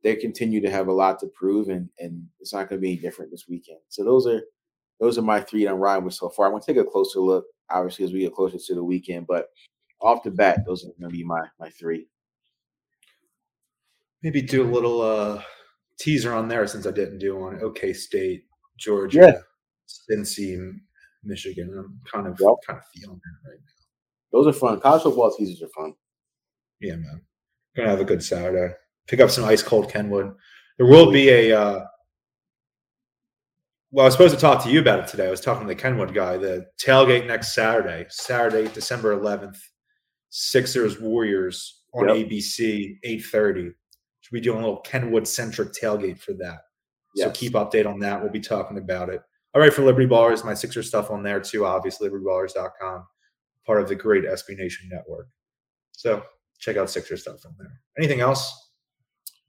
[0.03, 2.92] they continue to have a lot to prove, and and it's not going to be
[2.92, 3.78] any different this weekend.
[3.88, 4.42] So those are
[5.00, 6.46] those are my three that I'm riding with so far.
[6.46, 9.26] I'm going to take a closer look, obviously, as we get closer to the weekend.
[9.26, 9.48] But
[10.00, 12.07] off the bat, those are going to be my my three.
[14.22, 15.42] Maybe do a little uh
[15.98, 17.61] teaser on there since I didn't do one.
[17.62, 18.44] OK State,
[18.78, 20.16] Georgia, yeah.
[20.16, 20.72] Cincy,
[21.24, 21.72] Michigan.
[21.76, 22.50] I'm kind of Yep.
[22.66, 23.72] kind of feeling that right now.
[24.38, 24.80] Those are fun.
[24.80, 25.94] College football teasers are fun.
[26.80, 27.22] Yeah, man.
[27.76, 28.74] Gonna have a good Saturday.
[29.09, 30.34] Pick up some ice cold Kenwood.
[30.78, 31.59] There will be a.
[31.59, 31.84] Uh,
[33.90, 35.26] well, I was supposed to talk to you about it today.
[35.26, 36.38] I was talking to the Kenwood guy.
[36.38, 39.59] The tailgate next Saturday, Saturday, December 11th,
[40.30, 42.16] Sixers Warriors on Yep.
[42.28, 43.74] ABC, 8:30.
[44.20, 46.61] Should be doing a little Kenwood centric tailgate for that.
[47.16, 48.22] So keep update on that.
[48.22, 49.20] We'll be talking about it.
[49.55, 51.66] All right, for Liberty Ballers, my Sixer stuff on there too.
[51.66, 53.07] Obviously, LibertyBallers.com,
[53.66, 55.26] part of the great SB Nation network.
[55.90, 56.22] So
[56.59, 57.82] check out Sixer stuff on there.
[57.98, 58.62] Anything else?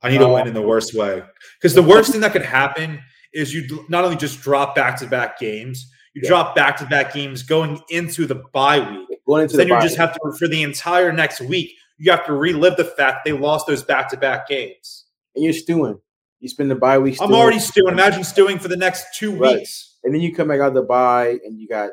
[0.04, 0.48] I need to win oh.
[0.48, 1.24] in the worst way
[1.60, 3.00] because the worst thing that could happen
[3.34, 6.30] is you not only just drop back to back games, you Yeah.
[6.30, 9.20] drop back to back games going into the bye week.
[9.26, 11.72] Going into then the you just have to for the entire next week.
[11.98, 15.06] You have to relive the fact they lost those back to back games.
[15.36, 16.00] and you're stewing.
[16.42, 17.18] You spend the bye week.
[17.22, 17.94] I'm already stewing.
[17.94, 19.58] Imagine stewing for the next two Right.
[19.60, 19.98] weeks.
[20.04, 21.92] And then you come back out of the bye and you got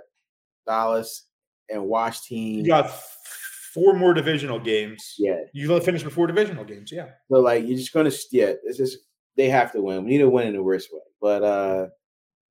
[0.66, 1.24] Dallas
[1.70, 2.60] and Wash team.
[2.60, 2.90] You got
[3.74, 5.14] four more divisional games.
[5.18, 5.38] yeah.
[5.52, 6.90] You finish with four divisional games.
[6.92, 7.10] Yeah.
[7.30, 8.98] So like you're just gonna yeah, it's just
[9.36, 10.04] they have to win.
[10.04, 11.00] We need to win in the worst way.
[11.20, 11.86] But uh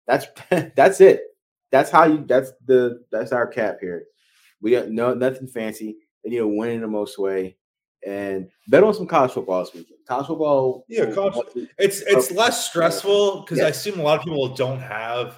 [0.07, 0.27] that's
[0.75, 1.21] that's it.
[1.71, 4.05] That's how you that's the that's our cap here.
[4.61, 5.97] We don't know nothing fancy.
[6.23, 7.57] They need to win in the most way.
[8.05, 9.99] And bet on some college football this weekend.
[10.07, 10.85] College football.
[10.87, 13.65] Yeah, college- It's it's less stressful because Yeah.
[13.65, 15.37] I assume a lot of people don't have,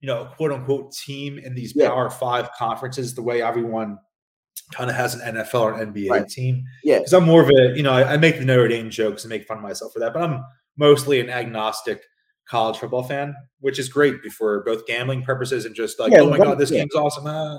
[0.00, 1.88] you know, a quote unquote team in these Yeah.
[1.88, 3.98] Power Five conferences the way everyone
[4.72, 6.28] kind of has an NFL or NBA Right.
[6.28, 6.64] team.
[6.84, 6.98] Yeah.
[6.98, 9.30] Because I'm more of a, you know, I, I make the Notre Dame jokes and
[9.30, 10.44] make fun of myself for that, but I'm
[10.76, 12.02] mostly an agnostic
[12.48, 16.30] college football fan, which is great for both gambling purposes and just like, Yeah, oh
[16.30, 16.78] my god, this yeah.
[16.80, 17.24] game's awesome.
[17.26, 17.58] Ah.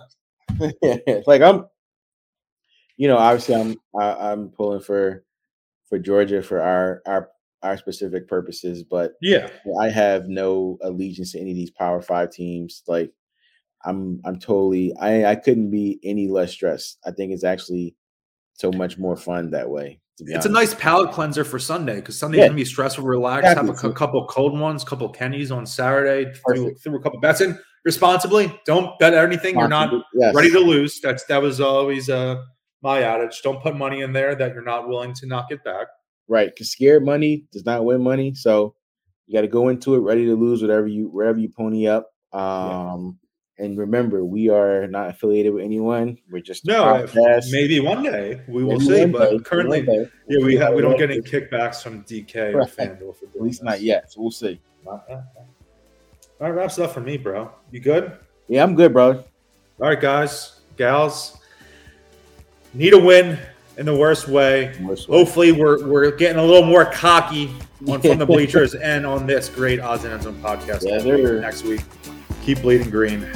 [1.28, 1.66] like I'm,
[2.98, 5.24] you know, obviously I'm I, I'm pulling for
[5.90, 7.30] for Georgia for our our
[7.64, 9.50] our specific purposes, but Yeah,
[9.82, 12.84] I have no allegiance to any of these Power Five teams.
[12.88, 13.12] Like
[13.86, 16.98] I'm I'm totally I I couldn't be any less stressed.
[17.06, 17.96] I think it's actually
[18.54, 20.00] so much more fun that way.
[20.20, 22.48] It's a nice palate cleanser for Sunday because Sunday's Yeah.
[22.48, 23.90] gonna be stressful, relax, have a Exactly.
[23.92, 28.52] cou- couple cold ones, couple Kennys on Saturday, threw a couple bets in responsibly.
[28.66, 30.34] Don't bet anything you're not Yes.
[30.34, 31.00] ready to lose.
[31.02, 32.42] That's that was always uh
[32.82, 33.42] my adage.
[33.44, 35.88] Don't put money in there that you're not willing to not get back.
[36.30, 38.34] right because scared money does not win money.
[38.34, 38.74] So
[39.28, 42.10] you got to go into it ready to lose whatever you wherever you pony up.
[42.34, 43.18] Um
[43.60, 46.18] and remember, we are not affiliated with anyone.
[46.30, 47.52] We're just No, podcast.
[47.52, 50.08] maybe one day we will Maybe see, but day, currently, day.
[50.28, 52.68] yeah, we have, we don't get any kickbacks from DK or Right.
[52.70, 54.12] FanDuel for At least not yet.
[54.12, 54.60] So we'll see.
[54.86, 55.02] All
[56.40, 57.52] right, wraps it up for me, bro.
[57.72, 58.12] You good?
[58.48, 59.14] Yeah, I'm good, bro.
[59.14, 59.24] All
[59.80, 61.38] right, guys, gals.
[62.74, 63.40] Need a win
[63.78, 64.74] in the worst way.
[65.08, 67.50] Hopefully, we're we're getting a little more cocky
[67.88, 71.64] on from the bleachers and on this great odds and end zones podcast Yeah, next
[71.64, 71.82] week.
[72.48, 73.28] Keep bleeding green.